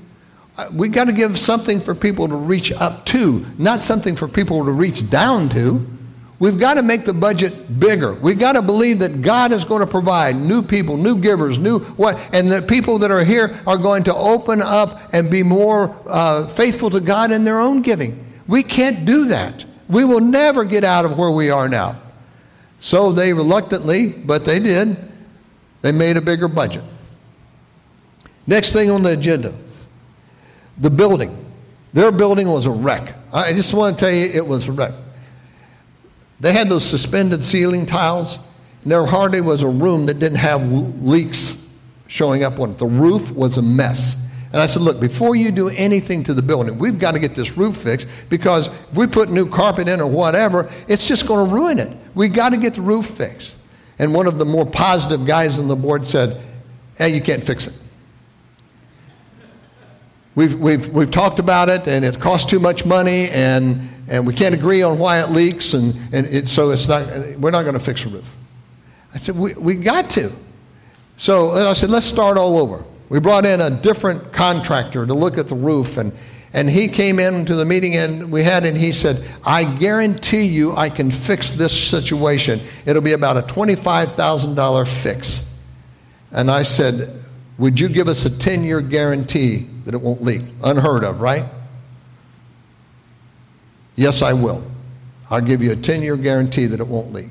Uh, 0.58 0.70
we 0.74 0.90
got 0.90 1.06
to 1.06 1.14
give 1.14 1.38
something 1.38 1.80
for 1.80 1.94
people 1.94 2.28
to 2.28 2.36
reach 2.36 2.72
up 2.72 3.06
to, 3.08 3.46
not 3.60 3.84
something 3.84 4.16
for 4.16 4.28
people 4.28 4.66
to 4.66 4.72
reach 4.72 5.10
down 5.10 5.50
to. 5.50 5.86
We've 6.40 6.60
got 6.60 6.76
to 6.76 6.84
make 6.84 7.04
the 7.04 7.14
budget 7.14 7.80
bigger. 7.80 8.14
We've 8.14 8.38
got 8.38 8.54
to 8.54 8.62
believe 8.62 9.00
that 9.00 9.24
God 9.24 9.52
is 9.52 9.64
going 9.64 9.82
to 9.82 9.88
provide 9.88 10.36
new 10.36 10.62
people, 10.62 10.96
new 10.96 11.20
givers, 11.20 11.58
new 11.58 11.80
what, 11.80 12.20
and 12.32 12.52
that 12.52 12.68
people 12.68 13.00
that 13.00 13.10
are 13.10 13.24
here 13.24 13.60
are 13.66 13.78
going 13.78 14.04
to 14.04 14.14
open 14.14 14.62
up 14.62 15.14
and 15.14 15.32
be 15.32 15.42
more 15.42 15.96
uh, 16.06 16.46
faithful 16.48 16.92
to 16.92 17.00
God 17.00 17.32
in 17.32 17.44
their 17.44 17.60
own 17.60 17.82
giving. 17.82 18.24
We 18.48 18.62
can't 18.62 19.06
do 19.06 19.26
that. 19.26 19.66
We 19.90 20.06
will 20.06 20.20
never 20.20 20.64
get 20.64 20.84
out 20.84 21.06
of 21.06 21.18
where 21.18 21.32
we 21.32 21.50
are 21.50 21.68
now. 21.68 22.00
So 22.78 23.12
they 23.12 23.34
reluctantly, 23.34 24.14
but 24.14 24.46
they 24.46 24.60
did, 24.60 24.96
they 25.82 25.92
made 25.92 26.18
a 26.18 26.22
bigger 26.22 26.48
budget. 26.48 26.84
Next 28.46 28.74
thing 28.74 28.92
on 28.92 29.02
the 29.02 29.14
agenda 29.14 29.54
the 30.80 30.90
building. 30.92 31.46
Their 31.94 32.12
building 32.12 32.48
was 32.48 32.68
a 32.68 32.72
wreck. 32.72 33.16
I 33.34 33.52
just 33.54 33.74
want 33.74 33.98
to 33.98 34.06
tell 34.06 34.14
you, 34.14 34.30
it 34.32 34.46
was 34.46 34.68
a 34.68 34.72
wreck. 34.72 34.94
They 36.40 36.54
had 36.54 36.70
those 36.70 36.86
suspended 36.86 37.44
ceiling 37.44 37.86
tiles, 37.86 38.38
and 38.84 38.92
there 38.92 39.06
hardly 39.06 39.42
was 39.42 39.64
a 39.64 39.68
room 39.68 40.06
that 40.06 40.20
didn't 40.20 40.38
have 40.38 40.72
leaks 41.02 41.76
showing 42.08 42.44
up 42.44 42.60
on 42.60 42.72
it. 42.72 42.78
The 42.78 42.86
roof 42.86 43.32
was 43.32 43.58
a 43.58 43.62
mess. 43.62 44.16
And 44.54 44.62
I 44.62 44.66
said, 44.66 44.82
look, 44.82 45.00
before 45.00 45.36
you 45.36 45.52
do 45.52 45.70
anything 45.70 46.24
to 46.24 46.34
the 46.34 46.42
building, 46.42 46.80
we've 46.80 47.00
got 47.00 47.14
to 47.14 47.20
get 47.20 47.36
this 47.36 47.58
roof 47.58 47.78
fixed 47.78 48.08
because 48.30 48.68
if 48.68 48.96
we 48.96 49.06
put 49.06 49.30
new 49.30 49.48
carpet 49.48 49.90
in 49.90 50.00
or 50.00 50.10
whatever, 50.10 50.72
it's 50.88 51.08
just 51.08 51.28
going 51.28 51.48
to 51.48 51.54
ruin 51.54 51.80
it. 51.80 51.96
We've 52.16 52.34
got 52.34 52.54
to 52.54 52.58
get 52.58 52.76
the 52.76 52.82
roof 52.82 53.08
fixed. 53.08 53.58
And 54.00 54.14
one 54.14 54.26
of 54.26 54.38
the 54.38 54.46
more 54.46 54.66
positive 54.66 55.26
guys 55.26 55.60
on 55.60 55.68
the 55.68 55.76
board 55.76 56.08
said, 56.08 56.42
hey, 56.98 57.14
you 57.14 57.22
can't 57.22 57.44
fix 57.44 57.68
it. 57.68 57.74
We've, 60.38 60.54
we've, 60.54 60.88
we've 60.90 61.10
talked 61.10 61.40
about 61.40 61.68
it, 61.68 61.88
and 61.88 62.06
it 62.06 62.20
costs 62.20 62.48
too 62.48 62.60
much 62.60 62.86
money, 62.86 63.28
and, 63.32 63.90
and 64.08 64.28
we 64.28 64.36
can't 64.36 64.54
agree 64.54 64.84
on 64.84 65.00
why 65.00 65.20
it 65.20 65.32
leaks, 65.32 65.74
and, 65.74 65.96
and 66.14 66.28
it, 66.28 66.48
so 66.48 66.70
it's 66.70 66.88
not, 66.88 67.08
we're 67.40 67.50
not 67.50 67.64
going 67.64 67.74
to 67.74 67.80
fix 67.80 68.04
the 68.04 68.12
roof. 68.12 68.36
I 69.16 69.18
said, 69.18 69.36
we, 69.36 69.54
we 69.54 69.74
got 69.74 70.12
to. 70.12 70.32
So 71.16 71.54
I 71.54 71.74
said, 71.74 71.90
let's 71.90 72.06
start 72.06 72.38
all 72.38 72.60
over. 72.60 72.84
We 73.10 73.20
brought 73.20 73.48
in 73.48 73.62
a 73.62 73.72
different 73.72 74.32
contractor 74.32 75.08
to 75.08 75.14
look 75.16 75.40
at 75.40 75.48
the 75.48 75.56
roof, 75.56 75.98
and, 75.98 76.12
and 76.54 76.70
he 76.70 76.88
came 76.88 77.18
into 77.18 77.56
the 77.56 77.66
meeting 77.66 77.96
and 77.96 78.32
we 78.32 78.44
had, 78.44 78.64
and 78.64 78.78
he 78.78 78.92
said, 78.92 79.28
I 79.44 79.64
guarantee 79.80 80.44
you 80.44 80.76
I 80.76 80.90
can 80.90 81.10
fix 81.10 81.54
this 81.54 81.76
situation. 81.90 82.60
It'll 82.86 83.02
be 83.02 83.14
about 83.14 83.38
a 83.38 83.42
$25,000 83.42 84.88
fix. 84.88 85.60
And 86.32 86.52
I 86.52 86.62
said, 86.62 87.24
Would 87.58 87.80
you 87.80 87.90
give 87.90 88.08
us 88.08 88.26
a 88.26 88.38
10 88.38 88.64
year 88.64 88.82
guarantee 88.82 89.70
that 89.88 89.96
it 89.96 90.02
won't 90.02 90.22
leak? 90.22 90.42
Unheard 90.66 91.06
of, 91.06 91.22
right? 91.22 91.46
Yes, 93.96 94.22
I 94.22 94.34
will. 94.34 94.62
I'll 95.30 95.42
give 95.42 95.64
you 95.64 95.72
a 95.72 95.78
10 95.78 96.02
year 96.02 96.18
guarantee 96.18 96.66
that 96.66 96.82
it 96.82 96.88
won't 96.88 97.14
leak. 97.14 97.30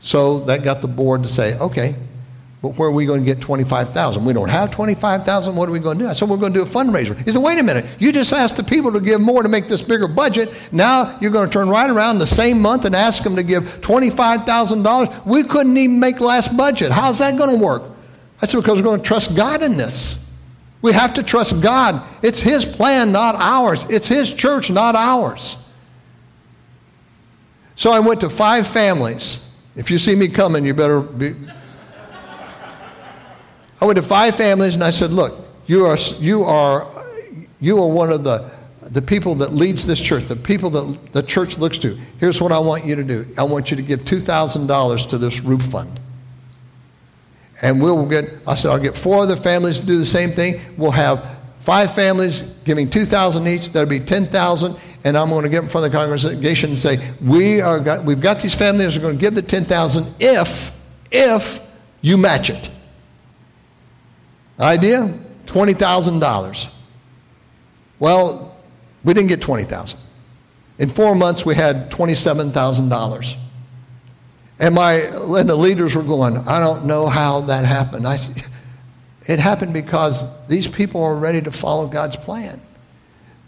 So 0.00 0.40
that 0.40 0.64
got 0.64 0.80
the 0.80 0.88
board 0.88 1.22
to 1.24 1.28
say, 1.28 1.58
okay, 1.58 1.94
but 2.62 2.70
where 2.78 2.88
are 2.88 2.92
we 2.92 3.04
going 3.04 3.20
to 3.20 3.26
get 3.26 3.42
25,000? 3.42 4.24
We 4.24 4.32
don't 4.32 4.48
have 4.48 4.70
25,000. 4.70 5.54
What 5.54 5.68
are 5.68 5.72
we 5.72 5.80
going 5.80 5.98
to 5.98 6.04
do? 6.04 6.08
I 6.08 6.14
said, 6.14 6.30
we're 6.30 6.38
going 6.38 6.54
to 6.54 6.58
do 6.58 6.64
a 6.64 6.66
fundraiser. 6.66 7.14
He 7.22 7.30
said, 7.30 7.42
wait 7.42 7.58
a 7.58 7.62
minute. 7.62 7.84
You 7.98 8.10
just 8.10 8.32
asked 8.32 8.56
the 8.56 8.64
people 8.64 8.90
to 8.92 9.00
give 9.00 9.20
more 9.20 9.42
to 9.42 9.48
make 9.50 9.68
this 9.68 9.82
bigger 9.82 10.08
budget. 10.08 10.50
Now 10.72 11.18
you're 11.20 11.30
going 11.30 11.46
to 11.46 11.52
turn 11.52 11.68
right 11.68 11.90
around 11.90 12.20
the 12.20 12.26
same 12.26 12.62
month 12.62 12.86
and 12.86 12.96
ask 12.96 13.22
them 13.22 13.36
to 13.36 13.42
give 13.42 13.64
$25,000. 13.82 15.26
We 15.26 15.44
couldn't 15.44 15.76
even 15.76 16.00
make 16.00 16.20
last 16.20 16.56
budget. 16.56 16.90
How's 16.90 17.18
that 17.18 17.36
going 17.36 17.58
to 17.58 17.62
work? 17.62 17.82
I 18.40 18.46
said, 18.46 18.56
because 18.56 18.78
we're 18.78 18.84
going 18.84 19.02
to 19.02 19.06
trust 19.06 19.36
God 19.36 19.62
in 19.62 19.76
this. 19.76 20.27
We 20.80 20.92
have 20.92 21.14
to 21.14 21.22
trust 21.22 21.62
God. 21.62 22.02
It's 22.22 22.38
His 22.38 22.64
plan, 22.64 23.10
not 23.10 23.34
ours. 23.34 23.84
It's 23.90 24.06
His 24.06 24.32
church, 24.32 24.70
not 24.70 24.94
ours. 24.94 25.56
So 27.74 27.90
I 27.90 28.00
went 28.00 28.20
to 28.20 28.30
five 28.30 28.66
families. 28.66 29.44
If 29.76 29.90
you 29.90 29.98
see 29.98 30.16
me 30.16 30.28
coming, 30.28 30.64
you 30.64 30.74
better 30.74 31.00
be, 31.00 31.34
I 33.80 33.84
went 33.84 33.96
to 33.96 34.02
five 34.02 34.34
families 34.34 34.74
and 34.74 34.82
I 34.82 34.90
said, 34.90 35.10
look, 35.10 35.46
you 35.66 35.84
are, 35.84 35.96
you 36.18 36.42
are, 36.42 37.04
you 37.60 37.80
are 37.80 37.88
one 37.88 38.10
of 38.10 38.24
the, 38.24 38.50
the 38.82 39.02
people 39.02 39.36
that 39.36 39.52
leads 39.52 39.86
this 39.86 40.00
church, 40.00 40.24
the 40.24 40.34
people 40.34 40.70
that 40.70 41.12
the 41.12 41.22
church 41.22 41.58
looks 41.58 41.78
to. 41.80 41.96
Here's 42.18 42.40
what 42.40 42.50
I 42.50 42.58
want 42.58 42.84
you 42.84 42.96
to 42.96 43.04
do. 43.04 43.26
I 43.36 43.44
want 43.44 43.70
you 43.70 43.76
to 43.76 43.82
give 43.82 44.00
$2,000 44.00 45.08
to 45.10 45.18
this 45.18 45.40
roof 45.42 45.62
fund. 45.62 46.00
And 47.60 47.82
we'll 47.82 48.06
get, 48.06 48.30
I 48.46 48.54
said, 48.54 48.70
I'll 48.70 48.78
get 48.78 48.96
four 48.96 49.22
other 49.22 49.36
families 49.36 49.80
to 49.80 49.86
do 49.86 49.98
the 49.98 50.04
same 50.04 50.30
thing. 50.30 50.60
We'll 50.76 50.92
have 50.92 51.38
five 51.58 51.94
families 51.94 52.40
giving 52.64 52.88
2000 52.88 53.46
each. 53.46 53.72
That'll 53.72 53.88
be 53.88 53.98
10000 54.00 54.76
And 55.04 55.16
I'm 55.16 55.28
going 55.28 55.42
to 55.42 55.48
get 55.48 55.62
in 55.62 55.68
front 55.68 55.86
of 55.86 55.92
the 55.92 55.98
congregation 55.98 56.70
and 56.70 56.78
say, 56.78 56.98
we 57.20 57.60
are 57.60 57.80
got, 57.80 58.04
we've 58.04 58.20
got 58.20 58.40
these 58.40 58.54
families 58.54 58.96
are 58.96 59.00
going 59.00 59.16
to 59.16 59.20
give 59.20 59.34
the 59.34 59.42
10000 59.42 60.06
if, 60.20 60.72
if 61.10 61.60
you 62.00 62.16
match 62.16 62.50
it. 62.50 62.70
Idea? 64.60 65.18
$20,000. 65.46 66.68
Well, 67.98 68.56
we 69.04 69.14
didn't 69.14 69.28
get 69.28 69.40
20,000. 69.40 69.98
In 70.78 70.88
4 70.88 71.14
months 71.16 71.44
we 71.44 71.56
had 71.56 71.90
$27,000. 71.90 73.36
And 74.60 74.74
my 74.74 74.94
and 74.94 75.48
the 75.48 75.56
leaders 75.56 75.94
were 75.94 76.02
going, 76.02 76.36
I 76.36 76.58
don't 76.58 76.84
know 76.84 77.08
how 77.08 77.42
that 77.42 77.64
happened. 77.64 78.06
I 78.06 78.18
it 79.26 79.38
happened 79.38 79.74
because 79.74 80.46
these 80.46 80.66
people 80.66 81.02
are 81.02 81.14
ready 81.14 81.42
to 81.42 81.52
follow 81.52 81.86
God's 81.86 82.16
plan. 82.16 82.60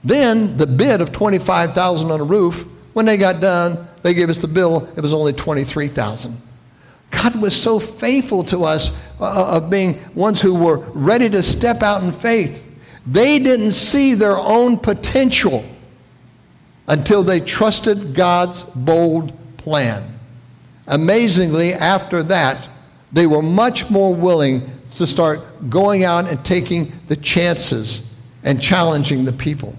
Then 0.04 0.56
the 0.56 0.66
bid 0.66 1.00
of 1.00 1.12
25,000 1.12 2.10
on 2.10 2.20
a 2.20 2.24
roof, 2.24 2.64
when 2.92 3.06
they 3.06 3.16
got 3.16 3.40
done, 3.40 3.88
they 4.02 4.14
gave 4.14 4.28
us 4.28 4.38
the 4.38 4.48
bill, 4.48 4.88
it 4.96 5.00
was 5.00 5.12
only 5.12 5.32
23,000. 5.32 6.36
God 7.10 7.40
was 7.40 7.60
so 7.60 7.80
faithful 7.80 8.44
to 8.44 8.64
us 8.64 9.02
uh, 9.20 9.24
uh, 9.24 9.56
of 9.56 9.70
being 9.70 9.98
ones 10.14 10.40
who 10.40 10.54
were 10.54 10.78
ready 10.78 11.28
to 11.30 11.42
step 11.42 11.82
out 11.82 12.02
in 12.02 12.12
faith. 12.12 12.66
They 13.06 13.38
didn't 13.38 13.72
see 13.72 14.14
their 14.14 14.36
own 14.36 14.78
potential 14.78 15.64
until 16.86 17.22
they 17.22 17.40
trusted 17.40 18.14
God's 18.14 18.62
bold 18.62 19.32
plan. 19.56 20.19
Amazingly, 20.90 21.72
after 21.72 22.22
that, 22.24 22.68
they 23.12 23.26
were 23.26 23.42
much 23.42 23.90
more 23.90 24.14
willing 24.14 24.62
to 24.96 25.06
start 25.06 25.40
going 25.70 26.04
out 26.04 26.28
and 26.28 26.44
taking 26.44 26.92
the 27.06 27.16
chances 27.16 28.12
and 28.42 28.60
challenging 28.60 29.24
the 29.24 29.32
people. 29.32 29.74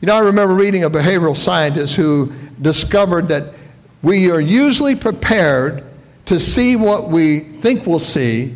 You 0.00 0.06
know, 0.06 0.14
I 0.14 0.20
remember 0.20 0.54
reading 0.54 0.84
a 0.84 0.90
behavioral 0.90 1.36
scientist 1.36 1.96
who 1.96 2.32
discovered 2.60 3.28
that 3.28 3.54
we 4.02 4.30
are 4.30 4.40
usually 4.40 4.94
prepared 4.94 5.82
to 6.26 6.38
see 6.38 6.76
what 6.76 7.08
we 7.08 7.40
think 7.40 7.86
we'll 7.86 7.98
see, 7.98 8.54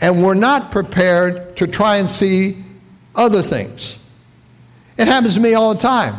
and 0.00 0.24
we're 0.24 0.34
not 0.34 0.72
prepared 0.72 1.56
to 1.58 1.66
try 1.68 1.98
and 1.98 2.08
see 2.08 2.64
other 3.14 3.42
things. 3.42 4.04
It 4.96 5.06
happens 5.06 5.34
to 5.34 5.40
me 5.40 5.54
all 5.54 5.74
the 5.74 5.80
time. 5.80 6.16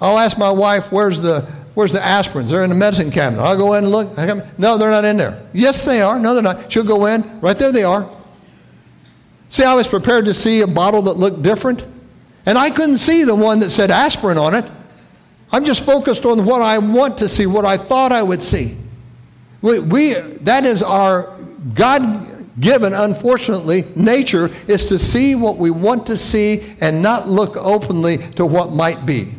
I'll 0.00 0.18
ask 0.18 0.36
my 0.36 0.50
wife, 0.50 0.92
where's 0.92 1.22
the, 1.22 1.50
where's 1.76 1.92
the 1.92 2.00
aspirins? 2.00 2.48
They're 2.48 2.64
in 2.64 2.70
the 2.70 2.74
medicine 2.74 3.12
cabinet. 3.12 3.40
I'll 3.40 3.56
go 3.56 3.74
in 3.74 3.84
and 3.84 3.92
look. 3.92 4.16
No, 4.58 4.76
they're 4.76 4.90
not 4.90 5.04
in 5.04 5.16
there. 5.16 5.46
Yes, 5.52 5.84
they 5.84 6.00
are. 6.00 6.18
No, 6.18 6.34
they're 6.34 6.42
not. 6.42 6.72
She'll 6.72 6.82
go 6.82 7.06
in. 7.06 7.40
Right 7.40 7.56
there 7.56 7.70
they 7.70 7.84
are. 7.84 8.10
See, 9.50 9.62
I 9.62 9.74
was 9.74 9.86
prepared 9.86 10.24
to 10.24 10.34
see 10.34 10.62
a 10.62 10.66
bottle 10.66 11.02
that 11.02 11.12
looked 11.12 11.42
different, 11.42 11.86
and 12.46 12.58
I 12.58 12.70
couldn't 12.70 12.96
see 12.96 13.22
the 13.24 13.34
one 13.34 13.60
that 13.60 13.70
said 13.70 13.90
aspirin 13.90 14.38
on 14.38 14.54
it. 14.54 14.64
I'm 15.52 15.64
just 15.64 15.86
focused 15.86 16.24
on 16.24 16.44
what 16.44 16.62
I 16.62 16.78
want 16.78 17.18
to 17.18 17.28
see, 17.28 17.46
what 17.46 17.64
I 17.64 17.76
thought 17.76 18.10
I 18.10 18.22
would 18.22 18.42
see. 18.42 18.76
We, 19.62 19.78
we 19.78 20.14
that 20.14 20.64
is 20.64 20.82
our 20.82 21.38
God 21.74 22.48
given, 22.58 22.92
unfortunately, 22.92 23.84
nature 23.94 24.50
is 24.66 24.86
to 24.86 24.98
see 24.98 25.34
what 25.34 25.58
we 25.58 25.70
want 25.70 26.06
to 26.06 26.16
see 26.16 26.74
and 26.80 27.02
not 27.02 27.28
look 27.28 27.56
openly 27.56 28.16
to 28.32 28.46
what 28.46 28.72
might 28.72 29.04
be. 29.04 29.32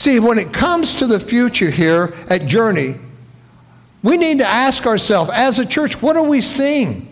See, 0.00 0.18
when 0.18 0.38
it 0.38 0.50
comes 0.50 0.94
to 0.94 1.06
the 1.06 1.20
future 1.20 1.68
here 1.68 2.14
at 2.30 2.46
Journey, 2.46 2.94
we 4.02 4.16
need 4.16 4.38
to 4.38 4.46
ask 4.46 4.86
ourselves 4.86 5.30
as 5.30 5.58
a 5.58 5.66
church, 5.66 6.00
what 6.00 6.16
are 6.16 6.26
we 6.26 6.40
seeing? 6.40 7.06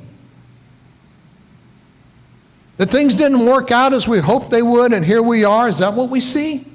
That 2.78 2.88
things 2.88 3.14
didn't 3.14 3.44
work 3.44 3.70
out 3.70 3.92
as 3.92 4.08
we 4.08 4.20
hoped 4.20 4.48
they 4.48 4.62
would, 4.62 4.94
and 4.94 5.04
here 5.04 5.22
we 5.22 5.44
are. 5.44 5.68
Is 5.68 5.80
that 5.80 5.92
what 5.92 6.08
we 6.08 6.22
see? 6.22 6.66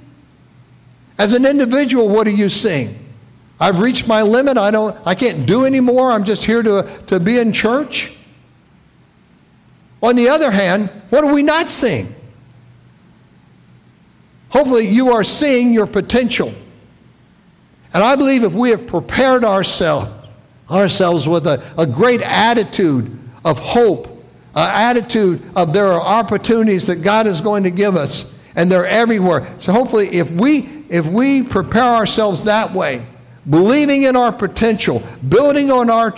As 1.17 1.34
an 1.34 1.47
individual, 1.47 2.08
what 2.08 2.28
are 2.28 2.30
you 2.30 2.47
seeing? 2.47 2.95
I've 3.60 3.80
reached 3.80 4.08
my 4.08 4.21
limit. 4.21 4.56
I 4.56 4.69
don't 4.69 4.95
I 5.08 5.15
can't 5.15 5.47
do 5.47 5.65
anymore. 5.65 6.12
I'm 6.12 6.26
just 6.26 6.45
here 6.45 6.62
to, 6.62 6.88
to 7.08 7.19
be 7.19 7.39
in 7.39 7.52
church. 7.52 8.15
On 10.04 10.15
the 10.15 10.30
other 10.30 10.52
hand, 10.52 10.91
what 11.10 11.23
are 11.23 11.34
we 11.34 11.41
not 11.41 11.71
seeing? 11.71 12.13
Hopefully 14.53 14.87
you 14.87 15.09
are 15.09 15.23
seeing 15.23 15.73
your 15.73 15.87
potential. 15.87 16.53
And 17.91 18.03
I 18.03 18.15
believe 18.15 18.43
if 18.43 18.53
we 18.53 18.69
have 18.69 18.85
prepared 18.85 19.43
ourselves 19.43 20.11
ourselves 20.69 21.27
with 21.27 21.47
a, 21.47 21.61
a 21.75 21.87
great 21.87 22.21
attitude 22.21 23.19
of 23.43 23.57
hope, 23.57 24.07
an 24.55 24.95
attitude 24.95 25.41
of 25.55 25.73
there 25.73 25.87
are 25.87 25.99
opportunities 25.99 26.85
that 26.85 26.97
God 26.97 27.25
is 27.25 27.41
going 27.41 27.63
to 27.63 27.71
give 27.71 27.95
us, 27.95 28.39
and 28.55 28.71
they're 28.71 28.85
everywhere. 28.85 29.55
So 29.57 29.73
hopefully 29.73 30.07
if 30.09 30.29
we 30.29 30.85
if 30.87 31.07
we 31.07 31.41
prepare 31.41 31.81
ourselves 31.81 32.43
that 32.43 32.71
way, 32.71 33.03
believing 33.49 34.03
in 34.03 34.15
our 34.15 34.31
potential, 34.31 35.01
building 35.29 35.71
on 35.71 35.89
our, 35.89 36.13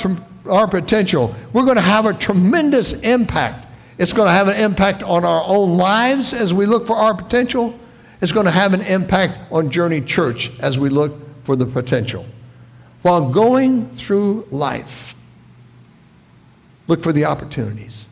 our 0.50 0.68
potential, 0.68 1.34
we're 1.54 1.64
going 1.64 1.78
to 1.78 1.82
have 1.82 2.06
a 2.06 2.14
tremendous 2.14 3.02
impact. 3.02 3.66
It's 3.98 4.12
going 4.12 4.28
to 4.28 4.34
have 4.34 4.50
an 4.50 4.58
impact 4.58 5.04
on 5.04 5.24
our 5.24 5.42
own 5.48 5.78
lives 5.78 6.34
as 6.34 6.54
we 6.54 6.66
look 6.66 6.86
for 6.86 6.98
our 6.98 7.16
potential. 7.16 7.80
It's 8.26 8.32
going 8.32 8.48
to 8.48 8.52
have 8.52 8.74
an 8.74 8.82
impact 8.82 9.38
on 9.52 9.70
Journey 9.70 10.02
Church 10.02 10.50
as 10.60 10.80
we 10.80 10.90
look 10.90 11.14
for 11.44 11.56
the 11.56 11.68
potential. 11.68 12.26
While 13.04 13.32
going 13.32 13.88
through 13.92 14.48
life, 14.50 15.14
look 16.88 17.04
for 17.04 17.14
the 17.14 17.26
opportunities. 17.26 18.08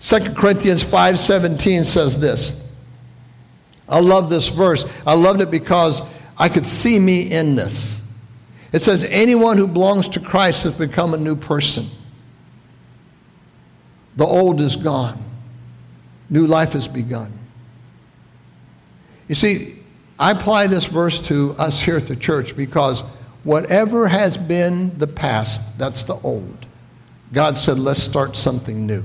2 0.00 0.34
Corinthians 0.34 0.82
5:17 0.82 1.84
says 1.86 2.18
this. 2.18 2.68
I 3.88 4.00
love 4.00 4.28
this 4.28 4.48
verse. 4.48 4.84
I 5.06 5.14
loved 5.14 5.40
it 5.40 5.52
because 5.52 6.02
I 6.36 6.48
could 6.48 6.66
see 6.66 6.98
me 6.98 7.30
in 7.30 7.54
this. 7.54 8.00
It 8.72 8.82
says, 8.82 9.04
Anyone 9.04 9.56
who 9.56 9.68
belongs 9.68 10.08
to 10.08 10.18
Christ 10.18 10.64
has 10.64 10.76
become 10.76 11.14
a 11.14 11.16
new 11.16 11.36
person. 11.36 11.84
The 14.16 14.26
old 14.26 14.60
is 14.60 14.74
gone, 14.74 15.22
New 16.28 16.46
life 16.48 16.72
has 16.72 16.88
begun. 16.88 17.39
You 19.30 19.36
see, 19.36 19.76
I 20.18 20.32
apply 20.32 20.66
this 20.66 20.86
verse 20.86 21.28
to 21.28 21.54
us 21.56 21.80
here 21.80 21.96
at 21.96 22.08
the 22.08 22.16
church 22.16 22.56
because 22.56 23.02
whatever 23.44 24.08
has 24.08 24.36
been 24.36 24.98
the 24.98 25.06
past, 25.06 25.78
that's 25.78 26.02
the 26.02 26.16
old. 26.24 26.66
God 27.32 27.56
said, 27.56 27.78
let's 27.78 28.02
start 28.02 28.34
something 28.34 28.84
new. 28.88 29.04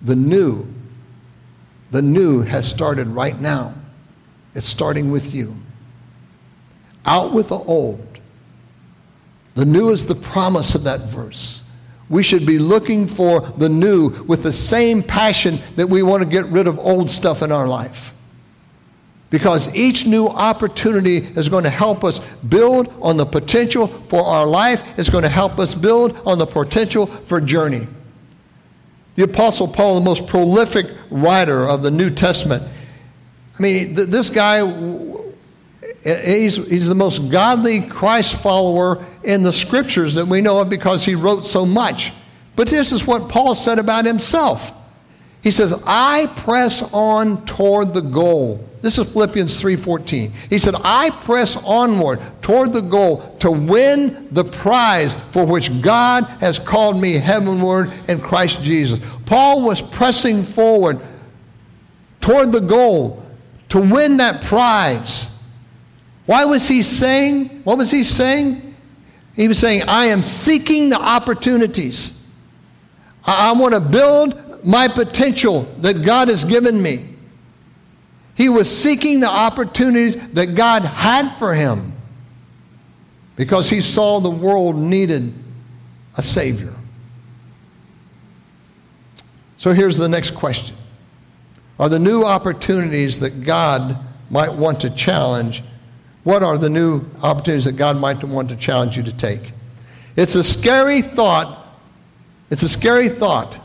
The 0.00 0.16
new, 0.16 0.66
the 1.90 2.00
new 2.00 2.40
has 2.40 2.66
started 2.66 3.08
right 3.08 3.38
now. 3.38 3.74
It's 4.54 4.66
starting 4.66 5.10
with 5.10 5.34
you. 5.34 5.54
Out 7.04 7.34
with 7.34 7.50
the 7.50 7.58
old. 7.58 8.20
The 9.54 9.66
new 9.66 9.90
is 9.90 10.06
the 10.06 10.14
promise 10.14 10.74
of 10.74 10.84
that 10.84 11.00
verse. 11.10 11.62
We 12.08 12.22
should 12.22 12.46
be 12.46 12.58
looking 12.58 13.06
for 13.06 13.42
the 13.42 13.68
new 13.68 14.24
with 14.24 14.44
the 14.44 14.52
same 14.54 15.02
passion 15.02 15.58
that 15.76 15.90
we 15.90 16.02
want 16.02 16.22
to 16.22 16.28
get 16.28 16.46
rid 16.46 16.66
of 16.66 16.78
old 16.78 17.10
stuff 17.10 17.42
in 17.42 17.52
our 17.52 17.68
life. 17.68 18.11
Because 19.32 19.74
each 19.74 20.06
new 20.06 20.28
opportunity 20.28 21.16
is 21.16 21.48
going 21.48 21.64
to 21.64 21.70
help 21.70 22.04
us 22.04 22.18
build 22.18 22.92
on 23.00 23.16
the 23.16 23.24
potential 23.24 23.86
for 23.86 24.20
our 24.22 24.46
life, 24.46 24.82
it's 24.98 25.08
going 25.08 25.22
to 25.22 25.30
help 25.30 25.58
us 25.58 25.74
build 25.74 26.20
on 26.26 26.36
the 26.38 26.44
potential 26.44 27.06
for 27.06 27.40
journey. 27.40 27.86
The 29.14 29.24
Apostle 29.24 29.68
Paul, 29.68 29.98
the 29.98 30.04
most 30.04 30.26
prolific 30.26 30.86
writer 31.10 31.66
of 31.66 31.82
the 31.82 31.90
New 31.90 32.10
Testament, 32.10 32.62
I 33.58 33.62
mean, 33.62 33.96
th- 33.96 34.08
this 34.08 34.28
guy, 34.28 34.66
he's, 36.04 36.56
he's 36.56 36.88
the 36.88 36.94
most 36.94 37.30
godly 37.30 37.80
Christ 37.80 38.34
follower 38.42 39.02
in 39.24 39.42
the 39.44 39.52
scriptures 39.52 40.14
that 40.16 40.26
we 40.26 40.42
know 40.42 40.60
of 40.60 40.68
because 40.68 41.06
he 41.06 41.14
wrote 41.14 41.46
so 41.46 41.64
much. 41.64 42.12
But 42.54 42.68
this 42.68 42.92
is 42.92 43.06
what 43.06 43.30
Paul 43.30 43.54
said 43.54 43.78
about 43.78 44.04
himself. 44.04 44.72
He 45.42 45.50
says, 45.50 45.80
I 45.86 46.26
press 46.36 46.92
on 46.92 47.44
toward 47.44 47.94
the 47.94 48.00
goal. 48.00 48.68
This 48.80 48.98
is 48.98 49.12
Philippians 49.12 49.62
3:14. 49.62 50.32
He 50.50 50.58
said, 50.58 50.74
I 50.82 51.10
press 51.10 51.56
onward 51.64 52.20
toward 52.42 52.72
the 52.72 52.80
goal 52.80 53.36
to 53.38 53.50
win 53.50 54.28
the 54.32 54.44
prize 54.44 55.14
for 55.30 55.46
which 55.46 55.82
God 55.82 56.24
has 56.40 56.58
called 56.58 57.00
me 57.00 57.14
heavenward 57.14 57.92
in 58.08 58.20
Christ 58.20 58.62
Jesus. 58.62 59.00
Paul 59.26 59.62
was 59.62 59.80
pressing 59.80 60.42
forward 60.42 61.00
toward 62.20 62.50
the 62.50 62.60
goal 62.60 63.24
to 63.68 63.80
win 63.80 64.16
that 64.16 64.42
prize. 64.42 65.40
Why 66.26 66.44
was 66.44 66.68
he 66.68 66.82
saying? 66.82 67.62
What 67.64 67.78
was 67.78 67.90
he 67.90 68.02
saying? 68.04 68.74
He 69.34 69.48
was 69.48 69.58
saying, 69.58 69.82
I 69.88 70.06
am 70.06 70.22
seeking 70.22 70.90
the 70.90 71.00
opportunities. 71.00 72.20
I, 73.24 73.50
I 73.50 73.52
want 73.52 73.74
to 73.74 73.80
build 73.80 74.41
my 74.64 74.88
potential 74.88 75.62
that 75.78 76.04
God 76.04 76.28
has 76.28 76.44
given 76.44 76.80
me. 76.80 77.08
He 78.34 78.48
was 78.48 78.74
seeking 78.74 79.20
the 79.20 79.28
opportunities 79.28 80.16
that 80.32 80.54
God 80.54 80.82
had 80.82 81.30
for 81.36 81.54
him 81.54 81.92
because 83.36 83.68
he 83.68 83.80
saw 83.80 84.20
the 84.20 84.30
world 84.30 84.76
needed 84.76 85.34
a 86.16 86.22
Savior. 86.22 86.74
So 89.56 89.72
here's 89.72 89.98
the 89.98 90.08
next 90.08 90.32
question 90.32 90.76
Are 91.78 91.88
the 91.88 91.98
new 91.98 92.24
opportunities 92.24 93.20
that 93.20 93.44
God 93.44 93.98
might 94.30 94.52
want 94.52 94.80
to 94.80 94.90
challenge 94.90 95.62
what 96.24 96.42
are 96.42 96.56
the 96.56 96.70
new 96.70 97.04
opportunities 97.22 97.64
that 97.64 97.76
God 97.76 97.96
might 97.98 98.22
want 98.22 98.48
to 98.50 98.56
challenge 98.56 98.96
you 98.96 99.02
to 99.02 99.12
take? 99.12 99.52
It's 100.16 100.34
a 100.34 100.44
scary 100.44 101.02
thought. 101.02 101.58
It's 102.50 102.62
a 102.62 102.68
scary 102.68 103.08
thought 103.08 103.58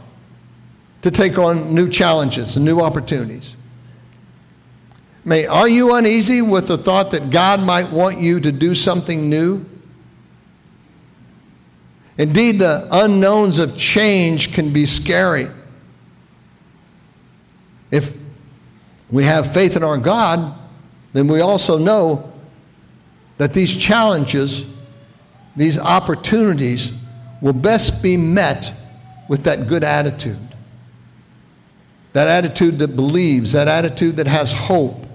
to 1.01 1.11
take 1.11 1.37
on 1.37 1.73
new 1.73 1.89
challenges 1.89 2.55
and 2.55 2.65
new 2.65 2.81
opportunities. 2.81 3.55
May, 5.23 5.45
are 5.45 5.67
you 5.67 5.93
uneasy 5.93 6.41
with 6.41 6.67
the 6.67 6.77
thought 6.77 7.11
that 7.11 7.29
God 7.29 7.59
might 7.61 7.91
want 7.91 8.19
you 8.19 8.39
to 8.39 8.51
do 8.51 8.73
something 8.73 9.29
new? 9.29 9.65
Indeed, 12.17 12.59
the 12.59 12.87
unknowns 12.91 13.59
of 13.59 13.77
change 13.77 14.53
can 14.53 14.71
be 14.71 14.85
scary. 14.85 15.47
If 17.91 18.17
we 19.11 19.23
have 19.23 19.53
faith 19.53 19.75
in 19.75 19.83
our 19.83 19.97
God, 19.97 20.57
then 21.13 21.27
we 21.27 21.41
also 21.41 21.77
know 21.77 22.31
that 23.37 23.53
these 23.53 23.75
challenges, 23.75 24.65
these 25.55 25.77
opportunities, 25.77 26.93
will 27.41 27.53
best 27.53 28.01
be 28.01 28.17
met 28.17 28.73
with 29.27 29.43
that 29.43 29.67
good 29.67 29.83
attitude. 29.83 30.46
That 32.17 32.27
attitude 32.29 32.79
that 32.79 32.95
believes, 32.95 33.51
that 33.51 33.67
attitude 33.67 34.15
that 34.15 34.25
has 34.25 34.51
hope, 34.51 35.05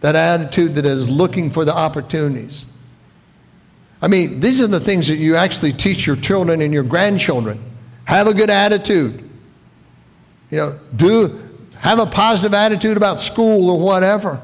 that 0.00 0.16
attitude 0.16 0.76
that 0.76 0.86
is 0.86 1.06
looking 1.06 1.50
for 1.50 1.66
the 1.66 1.76
opportunities. 1.76 2.64
I 4.00 4.08
mean, 4.08 4.40
these 4.40 4.62
are 4.62 4.66
the 4.66 4.80
things 4.80 5.08
that 5.08 5.16
you 5.16 5.36
actually 5.36 5.74
teach 5.74 6.06
your 6.06 6.16
children 6.16 6.62
and 6.62 6.72
your 6.72 6.82
grandchildren. 6.82 7.62
Have 8.06 8.26
a 8.26 8.32
good 8.32 8.48
attitude. 8.48 9.22
You 10.50 10.56
know, 10.56 10.78
do 10.96 11.46
have 11.78 11.98
a 11.98 12.06
positive 12.06 12.54
attitude 12.54 12.96
about 12.96 13.20
school 13.20 13.68
or 13.68 13.78
whatever. 13.78 14.40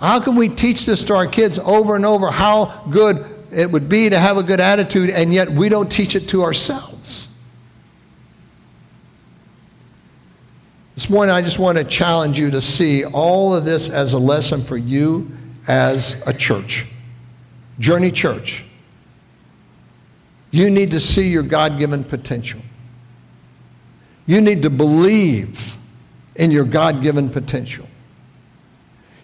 How 0.00 0.20
can 0.20 0.36
we 0.36 0.48
teach 0.48 0.86
this 0.86 1.04
to 1.04 1.16
our 1.16 1.26
kids 1.26 1.58
over 1.58 1.96
and 1.96 2.06
over 2.06 2.30
how 2.30 2.82
good 2.90 3.22
it 3.52 3.70
would 3.70 3.90
be 3.90 4.08
to 4.08 4.18
have 4.18 4.38
a 4.38 4.42
good 4.42 4.58
attitude, 4.58 5.10
and 5.10 5.34
yet 5.34 5.50
we 5.50 5.68
don't 5.68 5.92
teach 5.92 6.16
it 6.16 6.30
to 6.30 6.44
ourselves? 6.44 7.28
This 10.94 11.10
morning, 11.10 11.34
I 11.34 11.42
just 11.42 11.58
want 11.58 11.76
to 11.76 11.82
challenge 11.82 12.38
you 12.38 12.52
to 12.52 12.62
see 12.62 13.04
all 13.04 13.54
of 13.54 13.64
this 13.64 13.88
as 13.88 14.12
a 14.12 14.18
lesson 14.18 14.62
for 14.62 14.76
you 14.76 15.28
as 15.66 16.22
a 16.24 16.32
church. 16.32 16.86
Journey 17.80 18.12
Church. 18.12 18.64
You 20.52 20.70
need 20.70 20.92
to 20.92 21.00
see 21.00 21.28
your 21.30 21.42
God 21.42 21.80
given 21.80 22.04
potential. 22.04 22.60
You 24.26 24.40
need 24.40 24.62
to 24.62 24.70
believe 24.70 25.76
in 26.36 26.52
your 26.52 26.64
God 26.64 27.02
given 27.02 27.28
potential. 27.28 27.88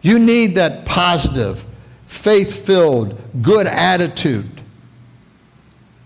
You 0.03 0.19
need 0.19 0.57
that 0.57 0.85
positive, 0.87 1.65
faith 2.07 2.67
filled, 2.67 3.17
good 3.43 3.69
attitude. 3.69 4.51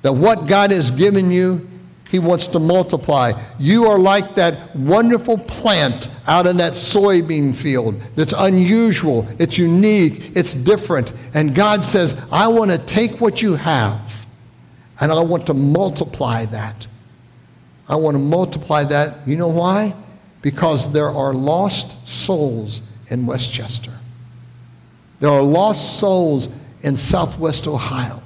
That 0.03 0.13
what 0.13 0.47
God 0.47 0.73
has 0.73 0.91
given 0.91 1.31
you, 1.31 1.67
He 2.15 2.21
wants 2.21 2.47
to 2.47 2.61
multiply. 2.61 3.33
You 3.59 3.87
are 3.87 3.99
like 3.99 4.37
that 4.37 4.77
wonderful 4.77 5.37
plant 5.37 6.07
out 6.29 6.47
in 6.47 6.59
that 6.59 6.75
soybean 6.75 7.57
field 7.57 8.01
that's 8.15 8.33
unusual, 8.33 9.27
it's 9.41 9.59
unique, 9.59 10.31
it's 10.37 10.55
different. 10.55 11.13
And 11.35 11.57
God 11.57 11.85
says, 11.85 12.25
I 12.31 12.47
want 12.47 12.71
to 12.71 12.79
take 12.79 13.21
what 13.21 13.43
you 13.43 13.57
have 13.57 14.27
and 15.01 15.11
I 15.11 15.21
want 15.23 15.45
to 15.49 15.55
multiply 15.55 16.45
that. 16.45 16.87
I 17.89 17.97
want 17.97 18.15
to 18.15 18.23
multiply 18.23 18.85
that. 18.85 19.27
You 19.27 19.37
know 19.37 19.49
why? 19.49 19.93
Because 20.41 20.93
there 20.93 21.11
are 21.11 21.35
lost 21.35 22.07
souls 22.07 22.81
in 23.09 23.27
West 23.27 23.53
Chester. 23.53 23.93
There 25.19 25.31
are 25.31 25.43
lost 25.43 25.99
souls 25.99 26.49
in 26.83 26.97
Southwest 26.97 27.67
Ohio. 27.67 28.23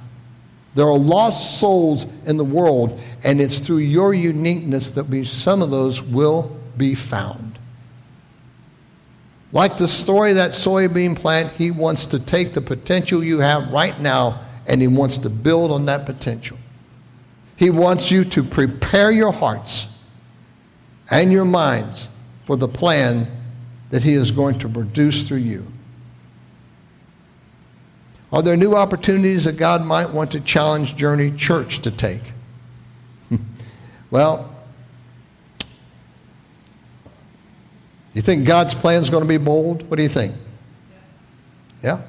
There 0.79 0.87
are 0.87 0.97
lost 0.97 1.59
souls 1.59 2.05
in 2.25 2.37
the 2.37 2.45
world, 2.45 2.97
and 3.25 3.41
it's 3.41 3.59
through 3.59 3.79
your 3.79 4.13
uniqueness 4.13 4.91
that 4.91 5.07
we, 5.07 5.25
some 5.25 5.61
of 5.61 5.71
those 5.71 6.01
will 6.01 6.55
be 6.77 6.95
found. 6.95 7.59
Like 9.51 9.75
the 9.77 9.89
story 9.89 10.29
of 10.29 10.37
that 10.37 10.51
soybean 10.51 11.17
plant, 11.17 11.51
he 11.51 11.69
wants 11.69 12.05
to 12.05 12.25
take 12.25 12.53
the 12.53 12.61
potential 12.61 13.21
you 13.21 13.39
have 13.39 13.69
right 13.73 13.99
now 13.99 14.39
and 14.67 14.79
he 14.81 14.87
wants 14.87 15.17
to 15.17 15.29
build 15.29 15.73
on 15.73 15.87
that 15.87 16.05
potential. 16.05 16.57
He 17.57 17.69
wants 17.69 18.09
you 18.09 18.23
to 18.23 18.41
prepare 18.41 19.11
your 19.11 19.33
hearts 19.33 20.01
and 21.11 21.29
your 21.29 21.43
minds 21.43 22.07
for 22.45 22.55
the 22.55 22.69
plan 22.69 23.27
that 23.89 24.01
He 24.01 24.13
is 24.13 24.31
going 24.31 24.57
to 24.59 24.69
produce 24.69 25.27
through 25.27 25.39
you? 25.39 25.67
Are 28.31 28.41
there 28.41 28.55
new 28.55 28.75
opportunities 28.75 29.45
that 29.45 29.57
God 29.57 29.85
might 29.85 30.09
want 30.09 30.31
to 30.33 30.39
challenge 30.39 30.95
Journey 30.95 31.31
Church 31.31 31.79
to 31.79 31.91
take? 31.91 32.21
well, 34.11 34.55
you 38.13 38.21
think 38.21 38.45
God's 38.45 38.75
plan 38.75 39.01
is 39.01 39.09
going 39.09 39.23
to 39.23 39.27
be 39.27 39.37
bold? 39.37 39.89
What 39.89 39.97
do 39.97 40.03
you 40.03 40.09
think? 40.09 40.33
Yeah? 41.81 42.01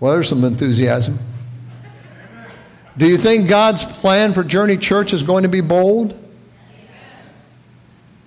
Well, 0.00 0.12
there's 0.12 0.28
some 0.28 0.44
enthusiasm. 0.44 1.18
Do 2.96 3.08
you 3.08 3.16
think 3.16 3.48
God's 3.48 3.84
plan 3.84 4.32
for 4.32 4.44
Journey 4.44 4.76
Church 4.76 5.12
is 5.12 5.22
going 5.22 5.42
to 5.42 5.48
be 5.48 5.60
bold? 5.60 6.20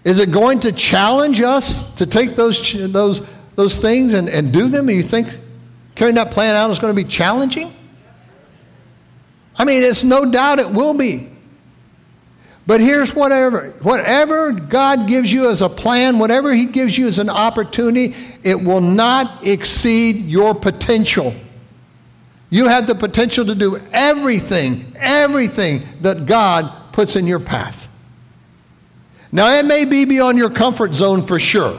Is 0.03 0.19
it 0.19 0.31
going 0.31 0.59
to 0.61 0.71
challenge 0.71 1.41
us 1.41 1.95
to 1.95 2.05
take 2.05 2.35
those, 2.35 2.73
those, 2.91 3.21
those 3.57 3.77
things 3.77 4.13
and, 4.13 4.29
and 4.29 4.53
do 4.53 4.69
them? 4.69 4.87
And 4.87 4.95
you 4.95 5.03
think 5.03 5.27
carrying 5.95 6.15
that 6.15 6.31
plan 6.31 6.55
out 6.55 6.71
is 6.71 6.79
going 6.79 6.95
to 6.95 7.03
be 7.03 7.07
challenging? 7.07 7.73
I 9.57 9.65
mean, 9.65 9.83
it's 9.83 10.05
no 10.05 10.31
doubt 10.31 10.59
it 10.59 10.71
will 10.71 10.93
be. 10.93 11.31
But 12.67 12.81
here's 12.81 13.15
whatever 13.15 13.69
whatever 13.81 14.51
God 14.51 15.07
gives 15.07 15.31
you 15.31 15.49
as 15.49 15.61
a 15.61 15.69
plan, 15.69 16.19
whatever 16.19 16.53
He 16.53 16.65
gives 16.65 16.97
you 16.97 17.07
as 17.07 17.17
an 17.17 17.29
opportunity, 17.29 18.13
it 18.43 18.61
will 18.61 18.81
not 18.81 19.45
exceed 19.47 20.17
your 20.25 20.53
potential. 20.53 21.33
You 22.49 22.67
have 22.67 22.85
the 22.85 22.95
potential 22.95 23.45
to 23.45 23.55
do 23.55 23.81
everything, 23.91 24.93
everything 24.97 25.81
that 26.01 26.25
God 26.25 26.71
puts 26.91 27.15
in 27.15 27.25
your 27.25 27.39
path. 27.39 27.87
Now, 29.31 29.49
it 29.51 29.65
may 29.65 29.85
be 29.85 30.05
beyond 30.05 30.37
your 30.37 30.49
comfort 30.49 30.93
zone 30.93 31.21
for 31.21 31.39
sure, 31.39 31.77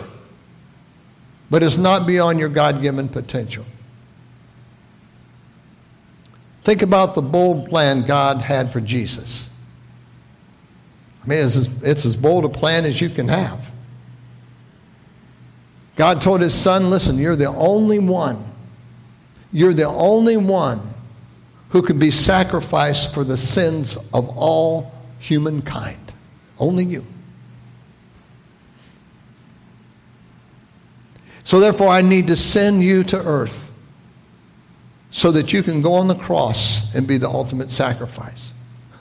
but 1.50 1.62
it's 1.62 1.76
not 1.76 2.06
beyond 2.06 2.38
your 2.38 2.48
God 2.48 2.82
given 2.82 3.08
potential. 3.08 3.64
Think 6.64 6.82
about 6.82 7.14
the 7.14 7.22
bold 7.22 7.68
plan 7.68 8.02
God 8.02 8.38
had 8.38 8.70
for 8.70 8.80
Jesus. 8.80 9.50
I 11.24 11.28
mean, 11.28 11.38
it's 11.38 11.56
as, 11.56 11.82
it's 11.82 12.04
as 12.04 12.16
bold 12.16 12.44
a 12.44 12.48
plan 12.48 12.84
as 12.84 13.00
you 13.00 13.08
can 13.08 13.28
have. 13.28 13.72
God 15.96 16.20
told 16.20 16.40
his 16.40 16.54
son, 16.54 16.90
Listen, 16.90 17.18
you're 17.18 17.36
the 17.36 17.48
only 17.48 17.98
one 17.98 18.44
you're 19.52 19.72
the 19.72 19.88
only 19.88 20.36
one 20.36 20.80
who 21.70 21.82
can 21.82 21.98
be 21.98 22.10
sacrificed 22.10 23.14
for 23.14 23.24
the 23.24 23.36
sins 23.36 23.96
of 24.12 24.28
all 24.36 24.92
humankind. 25.18 26.12
Only 26.58 26.84
you. 26.84 27.06
So, 31.48 31.58
therefore, 31.60 31.88
I 31.88 32.02
need 32.02 32.26
to 32.26 32.36
send 32.36 32.82
you 32.82 33.02
to 33.04 33.16
earth 33.16 33.70
so 35.10 35.32
that 35.32 35.50
you 35.54 35.62
can 35.62 35.80
go 35.80 35.94
on 35.94 36.06
the 36.06 36.14
cross 36.14 36.94
and 36.94 37.08
be 37.08 37.16
the 37.16 37.26
ultimate 37.26 37.70
sacrifice. 37.70 38.52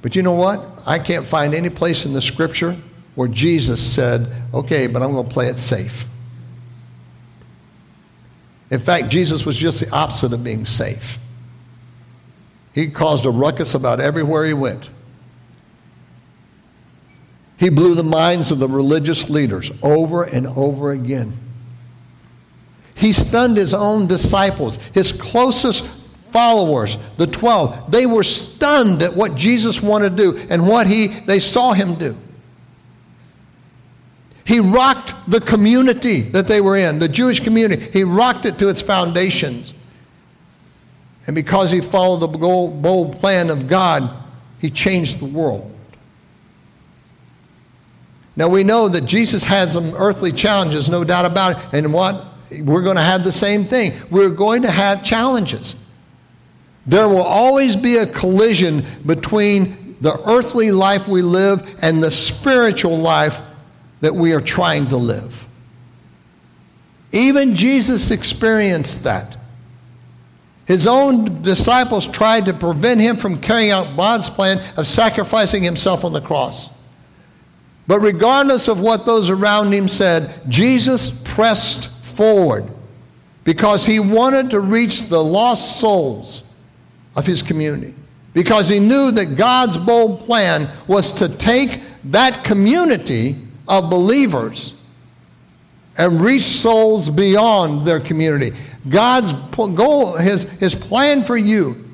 but 0.00 0.16
you 0.16 0.22
know 0.22 0.32
what? 0.32 0.64
I 0.86 0.98
can't 0.98 1.26
find 1.26 1.54
any 1.54 1.68
place 1.68 2.06
in 2.06 2.14
the 2.14 2.22
scripture 2.22 2.74
where 3.16 3.28
Jesus 3.28 3.82
said, 3.82 4.32
okay, 4.54 4.86
but 4.86 5.02
I'm 5.02 5.12
going 5.12 5.26
to 5.26 5.30
play 5.30 5.48
it 5.48 5.58
safe. 5.58 6.06
In 8.70 8.80
fact, 8.80 9.10
Jesus 9.10 9.44
was 9.44 9.58
just 9.58 9.80
the 9.80 9.90
opposite 9.94 10.32
of 10.32 10.42
being 10.42 10.64
safe. 10.64 11.18
He 12.72 12.86
caused 12.86 13.26
a 13.26 13.30
ruckus 13.30 13.74
about 13.74 14.00
everywhere 14.00 14.46
he 14.46 14.54
went. 14.54 14.88
He 17.58 17.70
blew 17.70 17.94
the 17.94 18.02
minds 18.02 18.50
of 18.50 18.58
the 18.58 18.68
religious 18.68 19.30
leaders 19.30 19.70
over 19.82 20.24
and 20.24 20.46
over 20.46 20.92
again. 20.92 21.32
He 22.94 23.12
stunned 23.12 23.56
his 23.56 23.74
own 23.74 24.06
disciples, 24.06 24.78
his 24.92 25.12
closest 25.12 25.86
followers, 26.30 26.98
the 27.16 27.26
12. 27.26 27.90
They 27.90 28.06
were 28.06 28.22
stunned 28.22 29.02
at 29.02 29.14
what 29.14 29.36
Jesus 29.36 29.82
wanted 29.82 30.16
to 30.16 30.32
do 30.32 30.46
and 30.50 30.66
what 30.66 30.86
he, 30.86 31.06
they 31.06 31.40
saw 31.40 31.72
him 31.72 31.94
do. 31.94 32.16
He 34.44 34.60
rocked 34.60 35.14
the 35.28 35.40
community 35.40 36.20
that 36.20 36.46
they 36.46 36.60
were 36.60 36.76
in, 36.76 36.98
the 36.98 37.08
Jewish 37.08 37.40
community. 37.40 37.90
He 37.90 38.04
rocked 38.04 38.46
it 38.46 38.58
to 38.60 38.68
its 38.68 38.80
foundations. 38.80 39.74
And 41.26 41.34
because 41.34 41.72
he 41.72 41.80
followed 41.80 42.18
the 42.18 42.28
bold 42.28 43.16
plan 43.16 43.50
of 43.50 43.68
God, 43.68 44.08
he 44.60 44.70
changed 44.70 45.18
the 45.18 45.26
world. 45.26 45.75
Now 48.36 48.48
we 48.48 48.64
know 48.64 48.88
that 48.88 49.06
Jesus 49.06 49.42
had 49.42 49.70
some 49.70 49.94
earthly 49.94 50.30
challenges, 50.30 50.90
no 50.90 51.04
doubt 51.04 51.24
about 51.24 51.56
it. 51.56 51.84
And 51.84 51.92
what? 51.92 52.26
We're 52.50 52.82
going 52.82 52.96
to 52.96 53.02
have 53.02 53.24
the 53.24 53.32
same 53.32 53.64
thing. 53.64 53.92
We're 54.10 54.30
going 54.30 54.62
to 54.62 54.70
have 54.70 55.02
challenges. 55.02 55.74
There 56.86 57.08
will 57.08 57.22
always 57.22 57.74
be 57.74 57.96
a 57.96 58.06
collision 58.06 58.84
between 59.04 59.96
the 60.00 60.20
earthly 60.28 60.70
life 60.70 61.08
we 61.08 61.22
live 61.22 61.78
and 61.82 62.02
the 62.02 62.10
spiritual 62.10 62.96
life 62.96 63.40
that 64.00 64.14
we 64.14 64.32
are 64.34 64.40
trying 64.40 64.86
to 64.88 64.96
live. 64.96 65.48
Even 67.12 67.54
Jesus 67.54 68.10
experienced 68.10 69.04
that. 69.04 69.36
His 70.66 70.86
own 70.86 71.42
disciples 71.42 72.06
tried 72.06 72.44
to 72.46 72.52
prevent 72.52 73.00
him 73.00 73.16
from 73.16 73.40
carrying 73.40 73.70
out 73.70 73.96
God's 73.96 74.28
plan 74.28 74.58
of 74.76 74.86
sacrificing 74.86 75.62
himself 75.62 76.04
on 76.04 76.12
the 76.12 76.20
cross. 76.20 76.70
But 77.86 78.00
regardless 78.00 78.68
of 78.68 78.80
what 78.80 79.06
those 79.06 79.30
around 79.30 79.72
him 79.72 79.88
said, 79.88 80.34
Jesus 80.48 81.22
pressed 81.24 82.04
forward 82.04 82.64
because 83.44 83.86
he 83.86 84.00
wanted 84.00 84.50
to 84.50 84.60
reach 84.60 85.04
the 85.04 85.22
lost 85.22 85.80
souls 85.80 86.42
of 87.14 87.26
his 87.26 87.42
community. 87.42 87.94
Because 88.34 88.68
he 88.68 88.80
knew 88.80 89.10
that 89.12 89.36
God's 89.36 89.76
bold 89.76 90.20
plan 90.20 90.68
was 90.88 91.12
to 91.14 91.28
take 91.28 91.80
that 92.04 92.44
community 92.44 93.36
of 93.68 93.88
believers 93.88 94.74
and 95.96 96.20
reach 96.20 96.42
souls 96.42 97.08
beyond 97.08 97.86
their 97.86 98.00
community. 98.00 98.54
God's 98.88 99.32
goal, 99.32 100.16
his, 100.16 100.42
his 100.44 100.74
plan 100.74 101.22
for 101.22 101.36
you 101.36 101.85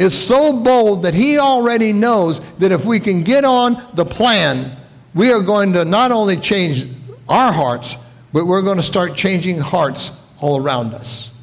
is 0.00 0.18
so 0.18 0.58
bold 0.64 1.02
that 1.02 1.12
he 1.12 1.38
already 1.38 1.92
knows 1.92 2.40
that 2.56 2.72
if 2.72 2.86
we 2.86 2.98
can 2.98 3.22
get 3.22 3.44
on 3.44 3.76
the 3.94 4.04
plan, 4.04 4.74
we 5.14 5.30
are 5.30 5.42
going 5.42 5.74
to 5.74 5.84
not 5.84 6.10
only 6.10 6.36
change 6.36 6.86
our 7.28 7.52
hearts, 7.52 7.96
but 8.32 8.46
we're 8.46 8.62
going 8.62 8.78
to 8.78 8.82
start 8.82 9.14
changing 9.14 9.58
hearts 9.58 10.26
all 10.40 10.58
around 10.58 10.94
us. 10.94 11.38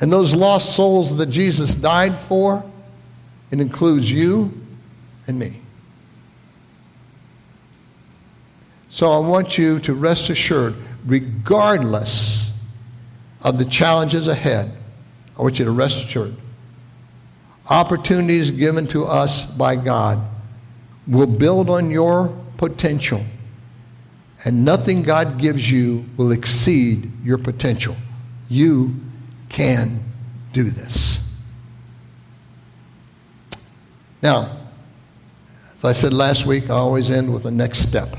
And 0.00 0.12
those 0.12 0.34
lost 0.34 0.74
souls 0.74 1.16
that 1.18 1.26
Jesus 1.26 1.76
died 1.76 2.16
for, 2.16 2.68
it 3.52 3.60
includes 3.60 4.10
you 4.10 4.52
and 5.28 5.38
me. 5.38 5.60
So 8.88 9.12
I 9.12 9.18
want 9.20 9.56
you 9.56 9.78
to 9.78 9.94
rest 9.94 10.28
assured, 10.28 10.74
regardless 11.06 12.52
of 13.42 13.58
the 13.58 13.64
challenges 13.64 14.26
ahead, 14.26 14.76
I 15.38 15.42
want 15.42 15.58
you 15.58 15.64
to 15.64 15.70
rest 15.70 16.04
assured. 16.04 16.34
Opportunities 17.70 18.50
given 18.50 18.86
to 18.88 19.04
us 19.04 19.46
by 19.46 19.76
God 19.76 20.18
will 21.06 21.26
build 21.26 21.70
on 21.70 21.90
your 21.90 22.28
potential, 22.58 23.24
and 24.44 24.64
nothing 24.64 25.02
God 25.02 25.38
gives 25.38 25.70
you 25.70 26.04
will 26.16 26.32
exceed 26.32 27.10
your 27.24 27.38
potential. 27.38 27.96
You 28.48 28.94
can 29.48 30.00
do 30.52 30.64
this. 30.64 31.18
Now, 34.22 34.56
as 35.76 35.84
I 35.84 35.92
said 35.92 36.12
last 36.12 36.46
week, 36.46 36.70
I 36.70 36.74
always 36.74 37.10
end 37.10 37.32
with 37.32 37.42
the 37.42 37.50
next 37.50 37.80
step. 37.80 38.16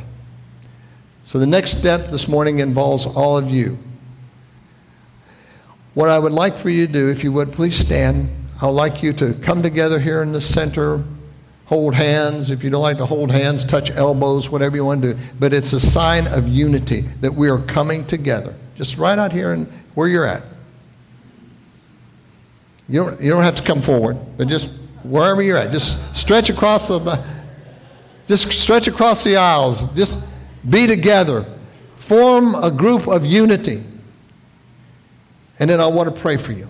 So 1.23 1.39
the 1.39 1.47
next 1.47 1.77
step 1.77 2.09
this 2.09 2.27
morning 2.27 2.59
involves 2.59 3.05
all 3.05 3.37
of 3.37 3.49
you. 3.49 3.77
What 5.93 6.09
I 6.09 6.17
would 6.17 6.31
like 6.31 6.55
for 6.55 6.69
you 6.69 6.87
to 6.87 6.91
do, 6.91 7.09
if 7.09 7.23
you 7.23 7.31
would, 7.33 7.51
please 7.51 7.75
stand. 7.75 8.29
I'd 8.61 8.69
like 8.69 9.03
you 9.03 9.13
to 9.13 9.33
come 9.35 9.61
together 9.61 9.99
here 9.99 10.23
in 10.23 10.31
the 10.31 10.41
center, 10.41 11.03
hold 11.65 11.93
hands. 11.93 12.49
If 12.49 12.63
you 12.63 12.69
don't 12.69 12.81
like 12.81 12.97
to 12.97 13.05
hold 13.05 13.29
hands, 13.29 13.63
touch 13.63 13.91
elbows, 13.91 14.49
whatever 14.49 14.75
you 14.75 14.85
want 14.85 15.03
to 15.03 15.13
do. 15.13 15.19
But 15.39 15.53
it's 15.53 15.73
a 15.73 15.79
sign 15.79 16.25
of 16.27 16.47
unity 16.47 17.01
that 17.21 17.33
we 17.33 17.49
are 17.49 17.59
coming 17.59 18.05
together. 18.05 18.55
Just 18.75 18.97
right 18.97 19.19
out 19.19 19.31
here 19.31 19.51
and 19.51 19.67
where 19.93 20.07
you're 20.07 20.25
at. 20.25 20.43
You 22.89 23.05
don't, 23.05 23.21
you 23.21 23.29
don't 23.29 23.43
have 23.43 23.55
to 23.55 23.63
come 23.63 23.81
forward, 23.81 24.17
but 24.37 24.47
just 24.47 24.79
wherever 25.03 25.41
you're 25.41 25.57
at. 25.57 25.71
Just 25.71 26.15
stretch 26.15 26.49
across 26.49 26.87
the, 26.87 27.23
just 28.27 28.51
stretch 28.51 28.87
across 28.87 29.23
the 29.23 29.35
aisles. 29.35 29.85
Just 29.93 30.27
be 30.69 30.87
together, 30.87 31.45
form 31.97 32.55
a 32.55 32.71
group 32.71 33.07
of 33.07 33.25
unity. 33.25 33.83
And 35.63 35.69
then 35.69 35.79
I 35.79 35.87
want 35.87 36.13
to 36.13 36.21
pray 36.21 36.35
for 36.35 36.51
you. 36.51 36.67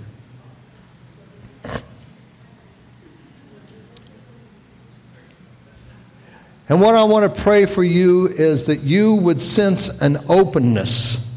And 6.69 6.79
what 6.79 6.93
I 6.93 7.03
want 7.03 7.35
to 7.35 7.41
pray 7.41 7.65
for 7.65 7.83
you 7.83 8.27
is 8.27 8.67
that 8.67 8.81
you 8.81 9.15
would 9.15 9.41
sense 9.41 9.99
an 10.03 10.17
openness 10.29 11.35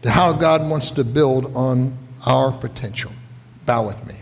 to 0.00 0.10
how 0.10 0.32
God 0.32 0.66
wants 0.66 0.92
to 0.92 1.04
build 1.04 1.54
on 1.54 1.98
our 2.24 2.50
potential. 2.50 3.12
Bow 3.66 3.86
with 3.86 4.06
me. 4.06 4.14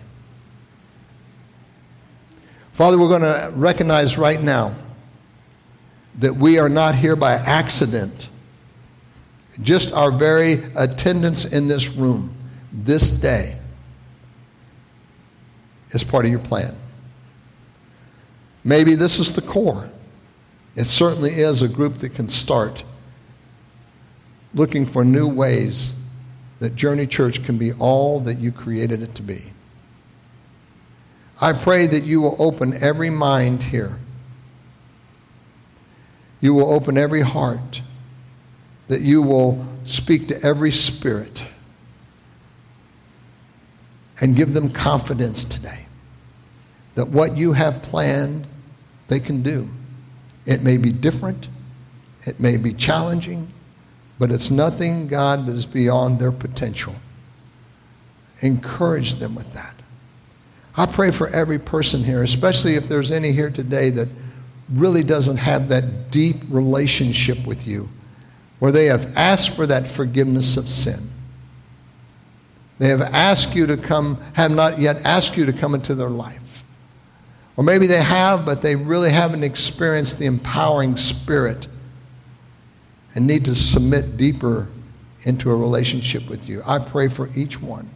Father, 2.73 2.99
we're 2.99 3.07
going 3.07 3.23
to 3.23 3.53
recognize 3.55 4.19
right 4.19 4.43
now 4.43 4.75
that 6.19 6.35
we 6.35 6.59
are 6.59 6.69
not 6.69 6.97
here 6.97 7.15
by 7.15 7.35
accident. 7.35 8.29
Just 9.61 9.93
our 9.93 10.11
very 10.11 10.65
attendance 10.77 11.45
in 11.45 11.69
this 11.69 11.91
room 11.91 12.35
this 12.73 13.11
day 13.11 13.59
is 15.91 16.03
part 16.03 16.25
of 16.25 16.31
your 16.31 16.41
plan. 16.41 16.75
Maybe 18.65 18.95
this 18.95 19.19
is 19.19 19.33
the 19.33 19.43
core. 19.43 19.91
It 20.75 20.87
certainly 20.87 21.33
is 21.33 21.61
a 21.63 21.69
group 21.69 21.95
that 21.97 22.15
can 22.15 22.29
start 22.29 22.83
looking 24.55 24.87
for 24.87 25.05
new 25.05 25.29
ways 25.29 25.93
that 26.61 26.77
Journey 26.77 27.07
Church 27.07 27.45
can 27.45 27.59
be 27.59 27.73
all 27.75 28.21
that 28.21 28.39
you 28.39 28.53
created 28.53 29.03
it 29.03 29.15
to 29.17 29.23
be. 29.23 29.43
I 31.41 31.53
pray 31.53 31.87
that 31.89 32.05
you 32.05 32.21
will 32.21 32.37
open 32.39 32.73
every 32.81 33.11
mind 33.11 33.65
here. 33.65 33.99
You 36.41 36.55
will 36.55 36.73
open 36.73 36.97
every 36.97 37.23
heart. 37.23 37.83
That 38.89 39.01
you 39.01 39.23
will 39.23 39.67
speak 39.85 40.29
to 40.29 40.43
every 40.43 40.71
spirit 40.71 41.45
and 44.21 44.37
give 44.37 44.55
them 44.55 44.71
confidence 44.71 45.45
today 45.45 45.87
that 46.95 47.09
what 47.09 47.37
you 47.37 47.53
have 47.53 47.83
planned, 47.83 48.47
they 49.09 49.21
can 49.21 49.43
do. 49.43 49.69
It 50.47 50.63
may 50.63 50.77
be 50.77 50.93
different, 50.93 51.49
it 52.25 52.39
may 52.39 52.57
be 52.57 52.73
challenging, 52.73 53.49
but 54.19 54.31
it's 54.31 54.51
nothing, 54.51 55.07
God, 55.09 55.47
that 55.47 55.55
is 55.55 55.67
beyond 55.67 56.19
their 56.19 56.33
potential. 56.33 56.95
Encourage 58.41 59.17
them 59.17 59.35
with 59.35 59.53
that. 59.55 59.75
I 60.77 60.87
pray 60.87 61.11
for 61.11 61.29
every 61.29 61.59
person 61.59 62.03
here, 62.03 62.23
especially 62.23 62.75
if 62.75 62.89
there's 62.89 63.11
any 63.11 63.33
here 63.33 63.51
today 63.51 63.91
that 63.91 64.09
really 64.71 65.03
doesn't 65.03 65.37
have 65.37 65.69
that 65.69 66.11
deep 66.11 66.37
relationship 66.49 67.45
with 67.47 67.67
you, 67.67 67.89
where 68.63 68.71
they 68.71 68.85
have 68.85 69.13
asked 69.17 69.57
for 69.57 69.67
that 69.67 69.91
forgiveness 69.91 70.57
of 70.57 70.69
sin. 70.69 71.01
They 72.79 72.91
have 72.91 73.03
asked 73.03 73.57
you 73.57 73.67
to 73.67 73.77
come, 73.77 74.23
have 74.35 74.55
not 74.55 74.79
yet 74.79 75.05
asked 75.05 75.37
you 75.37 75.45
to 75.47 75.53
come 75.53 75.75
into 75.75 75.97
their 75.97 76.09
life. 76.09 76.63
Or 77.57 77.65
maybe 77.65 77.89
they 77.89 78.01
have, 78.01 78.47
but 78.47 78.63
they 78.63 78.77
really 78.77 79.11
haven't 79.11 79.43
experienced 79.43 80.21
the 80.21 80.27
empowering 80.27 80.97
spirit 80.97 81.67
and 83.17 83.27
need 83.27 83.47
to 83.47 83.57
submit 83.57 84.17
deeper 84.17 84.69
into 85.23 85.51
a 85.51 85.57
relationship 85.57 86.29
with 86.29 86.49
you. 86.49 86.63
I 86.65 86.79
pray 86.79 87.09
for 87.09 87.31
each 87.35 87.61
one 87.61 87.91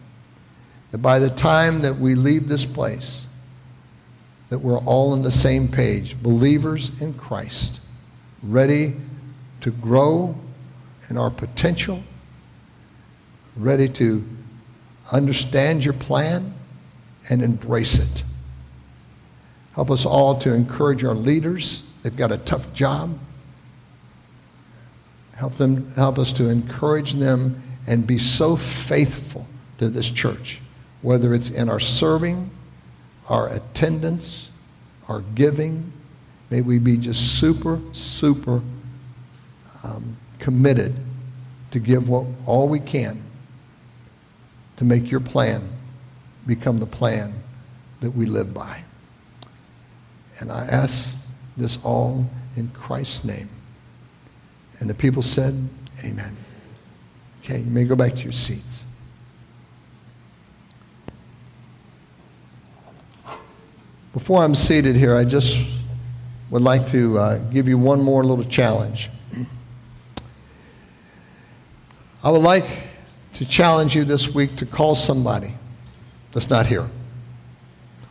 that 0.90 0.98
by 0.98 1.20
the 1.20 1.30
time 1.30 1.82
that 1.82 1.94
we 1.94 2.16
leave 2.16 2.48
this 2.48 2.66
place, 2.66 3.28
that 4.48 4.58
we're 4.58 4.80
all 4.80 5.12
on 5.12 5.22
the 5.22 5.30
same 5.30 5.68
page, 5.68 6.20
believers 6.20 6.90
in 7.00 7.14
Christ, 7.14 7.82
ready 8.42 8.96
to 9.60 9.70
grow 9.70 10.36
in 11.10 11.18
our 11.18 11.30
potential, 11.30 12.02
ready 13.56 13.88
to 13.88 14.24
understand 15.12 15.84
your 15.84 15.94
plan 15.94 16.52
and 17.30 17.42
embrace 17.42 17.98
it. 17.98 18.24
Help 19.74 19.90
us 19.90 20.06
all 20.06 20.36
to 20.38 20.54
encourage 20.54 21.04
our 21.04 21.14
leaders. 21.14 21.86
They've 22.02 22.16
got 22.16 22.32
a 22.32 22.38
tough 22.38 22.72
job. 22.72 23.18
Help 25.34 25.54
them 25.54 25.92
help 25.92 26.18
us 26.18 26.32
to 26.32 26.48
encourage 26.48 27.12
them 27.12 27.62
and 27.86 28.06
be 28.06 28.16
so 28.16 28.56
faithful 28.56 29.46
to 29.78 29.88
this 29.88 30.10
church, 30.10 30.60
whether 31.02 31.34
it's 31.34 31.50
in 31.50 31.68
our 31.68 31.78
serving, 31.78 32.50
our 33.28 33.48
attendance, 33.52 34.50
our 35.08 35.20
giving. 35.34 35.92
May 36.50 36.62
we 36.62 36.78
be 36.78 36.96
just 36.96 37.38
super, 37.38 37.80
super 37.92 38.62
um, 39.84 40.16
committed 40.46 40.94
to 41.72 41.80
give 41.80 42.08
what, 42.08 42.24
all 42.46 42.68
we 42.68 42.78
can 42.78 43.20
to 44.76 44.84
make 44.84 45.10
your 45.10 45.18
plan 45.18 45.60
become 46.46 46.78
the 46.78 46.86
plan 46.86 47.34
that 48.00 48.12
we 48.12 48.26
live 48.26 48.54
by. 48.54 48.80
And 50.38 50.52
I 50.52 50.64
ask 50.66 51.26
this 51.56 51.80
all 51.82 52.30
in 52.54 52.68
Christ's 52.68 53.24
name. 53.24 53.48
And 54.78 54.88
the 54.88 54.94
people 54.94 55.20
said, 55.20 55.68
Amen. 56.04 56.36
Okay, 57.40 57.58
you 57.58 57.70
may 57.72 57.82
go 57.82 57.96
back 57.96 58.12
to 58.12 58.22
your 58.22 58.32
seats. 58.32 58.86
Before 64.12 64.44
I'm 64.44 64.54
seated 64.54 64.94
here, 64.94 65.16
I 65.16 65.24
just 65.24 65.58
would 66.50 66.62
like 66.62 66.86
to 66.90 67.18
uh, 67.18 67.38
give 67.50 67.66
you 67.66 67.78
one 67.78 68.00
more 68.00 68.22
little 68.22 68.44
challenge. 68.44 69.10
I 72.26 72.30
would 72.30 72.42
like 72.42 72.66
to 73.34 73.46
challenge 73.46 73.94
you 73.94 74.02
this 74.02 74.34
week 74.34 74.56
to 74.56 74.66
call 74.66 74.96
somebody 74.96 75.54
that's 76.32 76.50
not 76.50 76.66
here. 76.66 76.90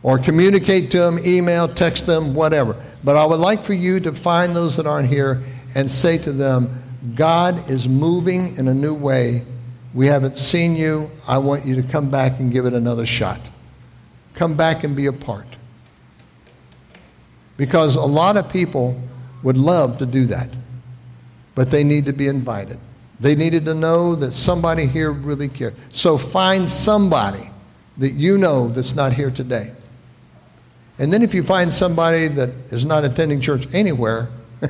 Or 0.02 0.18
communicate 0.18 0.90
to 0.92 0.98
them, 1.00 1.18
email, 1.26 1.68
text 1.68 2.06
them, 2.06 2.32
whatever. 2.32 2.82
But 3.04 3.16
I 3.16 3.26
would 3.26 3.40
like 3.40 3.60
for 3.60 3.74
you 3.74 4.00
to 4.00 4.14
find 4.14 4.56
those 4.56 4.78
that 4.78 4.86
aren't 4.86 5.10
here 5.10 5.42
and 5.74 5.92
say 5.92 6.16
to 6.16 6.32
them, 6.32 6.82
God 7.14 7.68
is 7.68 7.90
moving 7.90 8.56
in 8.56 8.68
a 8.68 8.74
new 8.74 8.94
way. 8.94 9.42
We 9.92 10.06
haven't 10.06 10.38
seen 10.38 10.76
you. 10.76 11.10
I 11.28 11.36
want 11.36 11.66
you 11.66 11.74
to 11.74 11.86
come 11.86 12.10
back 12.10 12.40
and 12.40 12.50
give 12.50 12.64
it 12.64 12.72
another 12.72 13.04
shot. 13.04 13.40
Come 14.32 14.56
back 14.56 14.82
and 14.82 14.96
be 14.96 15.04
a 15.04 15.12
part. 15.12 15.58
Because 17.58 17.96
a 17.96 18.00
lot 18.00 18.38
of 18.38 18.50
people 18.50 18.98
would 19.42 19.58
love 19.58 19.98
to 19.98 20.06
do 20.06 20.24
that, 20.28 20.48
but 21.54 21.70
they 21.70 21.84
need 21.84 22.06
to 22.06 22.14
be 22.14 22.28
invited. 22.28 22.78
They 23.18 23.34
needed 23.34 23.64
to 23.64 23.74
know 23.74 24.14
that 24.14 24.32
somebody 24.32 24.86
here 24.86 25.10
really 25.10 25.48
cared. 25.48 25.74
So 25.90 26.18
find 26.18 26.68
somebody 26.68 27.50
that 27.96 28.12
you 28.12 28.36
know 28.36 28.68
that's 28.68 28.94
not 28.94 29.12
here 29.12 29.30
today. 29.30 29.72
And 30.98 31.12
then 31.12 31.22
if 31.22 31.34
you 31.34 31.42
find 31.42 31.72
somebody 31.72 32.28
that 32.28 32.50
is 32.70 32.84
not 32.84 33.04
attending 33.04 33.40
church 33.40 33.66
anywhere, 33.72 34.28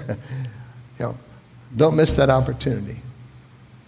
You 0.99 1.07
know, 1.07 1.19
don't 1.77 1.97
miss 1.97 2.13
that 2.15 2.31
opportunity. 2.31 3.01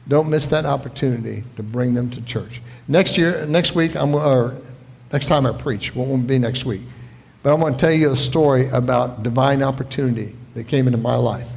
Don't 0.07 0.31
miss 0.31 0.47
that 0.49 0.65
opportunity 0.65 1.45
to 1.57 1.63
bring 1.63 1.95
them 1.95 2.11
to 2.11 2.21
church. 2.23 2.63
Next 2.87 3.19
year, 3.19 3.45
next 3.47 3.75
week, 3.75 3.95
I'm, 3.95 4.15
or 4.15 4.57
next 5.13 5.27
time 5.27 5.47
I 5.47 5.53
preach, 5.53 5.95
won't 5.95 6.27
be 6.27 6.39
next 6.39 6.65
week. 6.65 6.83
But 7.43 7.51
I 7.51 7.55
want 7.55 7.75
to 7.75 7.81
tell 7.81 7.93
you 7.93 8.11
a 8.11 8.17
story 8.17 8.69
about 8.71 9.23
divine 9.23 9.63
opportunity 9.63 10.35
that 10.55 10.67
came 10.67 10.87
into 10.87 10.99
my 10.99 11.15
life. 11.15 11.49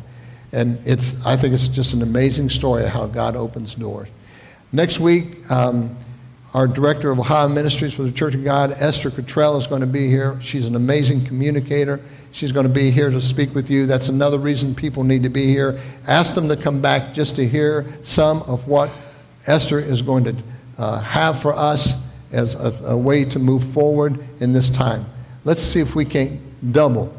And 0.52 0.82
it's, 0.86 1.26
I 1.26 1.38
think 1.38 1.54
it's 1.54 1.68
just 1.68 1.93
an 1.93 2.02
amazing 2.02 2.49
story 2.49 2.84
of 2.84 2.89
how 2.89 3.08
God 3.08 3.36
opens 3.36 3.76
doors. 3.76 4.10
Next 4.72 4.99
week, 4.99 5.49
um, 5.49 5.95
our 6.54 6.68
director 6.68 7.12
of 7.12 7.20
Ohio 7.20 7.47
Ministries 7.47 7.93
for 7.93 8.04
the 8.04 8.12
Church 8.12 8.36
of 8.36 8.43
God, 8.43 8.72
Esther 8.78 9.10
Cottrell, 9.10 9.58
is 9.58 9.68
going 9.68 9.82
to 9.82 9.88
be 9.88 10.08
here. 10.10 10.39
She's 10.41 10.68
an 10.68 10.76
amazing 10.76 11.26
communicator. 11.26 12.02
She's 12.32 12.52
going 12.52 12.68
to 12.68 12.74
be 12.74 12.91
here 12.91 13.10
to 13.10 13.22
speak 13.22 13.56
with 13.56 13.70
you. 13.70 13.86
That's 13.86 14.10
another 14.10 14.38
reason 14.39 14.76
people 14.76 15.04
need 15.04 15.24
to 15.24 15.30
be 15.30 15.47
here. 15.47 15.80
Ask 16.08 16.36
them 16.36 16.49
to 16.49 16.58
come 16.58 16.82
back 16.82 17.14
just 17.14 17.36
to 17.38 17.47
hear 17.47 17.86
some 18.04 18.41
of 18.43 18.68
what 18.68 18.89
Esther 19.47 19.80
is 19.80 20.02
going 20.02 20.26
to 20.26 20.36
uh, 20.78 20.99
have 20.99 21.41
for 21.41 21.54
us 21.54 22.10
as 22.32 22.56
a, 22.56 22.86
a 22.86 22.97
way 22.97 23.26
to 23.26 23.39
move 23.39 23.64
forward 23.64 24.20
in 24.41 24.54
this 24.54 24.70
time. 24.70 25.06
Let's 25.43 25.62
see 25.62 25.80
if 25.80 25.95
we 25.95 26.06
can't 26.06 26.39
double 26.72 27.14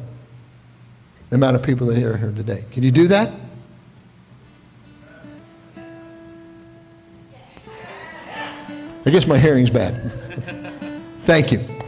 the 1.32 1.36
amount 1.36 1.56
of 1.56 1.62
people 1.62 1.86
that 1.86 1.96
are 1.96 2.18
here 2.18 2.30
today. 2.30 2.62
Can 2.72 2.82
you 2.82 2.90
do 2.90 3.08
that? 3.08 3.32
I 9.06 9.10
guess 9.10 9.26
my 9.26 9.38
hearing's 9.38 9.70
bad. 9.70 10.12
Thank 11.20 11.50
you. 11.50 11.81